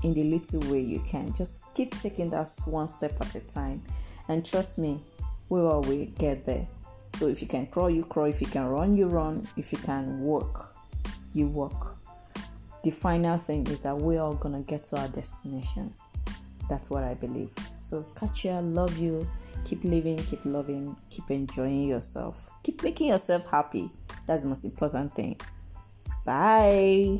in 0.02 0.14
the 0.14 0.22
little 0.24 0.60
way 0.70 0.80
you 0.80 1.00
can. 1.00 1.32
Just 1.32 1.74
keep 1.74 1.98
taking 1.98 2.30
that 2.30 2.48
one 2.66 2.88
step 2.88 3.20
at 3.20 3.34
a 3.34 3.40
time. 3.40 3.82
And 4.28 4.44
trust 4.44 4.78
me, 4.78 5.00
we 5.48 5.60
will 5.60 5.82
we 5.82 6.06
get 6.18 6.44
there. 6.44 6.66
So 7.14 7.28
if 7.28 7.40
you 7.40 7.48
can 7.48 7.66
crawl, 7.66 7.90
you 7.90 8.04
crawl. 8.04 8.26
If 8.26 8.40
you 8.40 8.46
can 8.46 8.66
run, 8.66 8.96
you 8.96 9.06
run. 9.06 9.48
If 9.56 9.72
you 9.72 9.78
can 9.78 10.20
walk, 10.20 10.76
you 11.32 11.46
walk. 11.46 11.96
The 12.86 12.92
final 12.92 13.36
thing 13.36 13.66
is 13.66 13.80
that 13.80 13.98
we're 13.98 14.20
all 14.20 14.36
gonna 14.36 14.60
get 14.60 14.84
to 14.84 15.00
our 15.00 15.08
destinations. 15.08 16.06
That's 16.68 16.88
what 16.88 17.02
I 17.02 17.14
believe. 17.14 17.50
So 17.80 18.06
catch 18.14 18.44
you, 18.44 18.52
love 18.52 18.96
you, 18.96 19.28
keep 19.64 19.82
living, 19.82 20.18
keep 20.18 20.44
loving, 20.44 20.94
keep 21.10 21.28
enjoying 21.32 21.88
yourself, 21.88 22.48
keep 22.62 22.84
making 22.84 23.08
yourself 23.08 23.44
happy. 23.50 23.90
That's 24.28 24.42
the 24.44 24.48
most 24.50 24.64
important 24.64 25.12
thing. 25.16 25.40
Bye. 26.24 27.18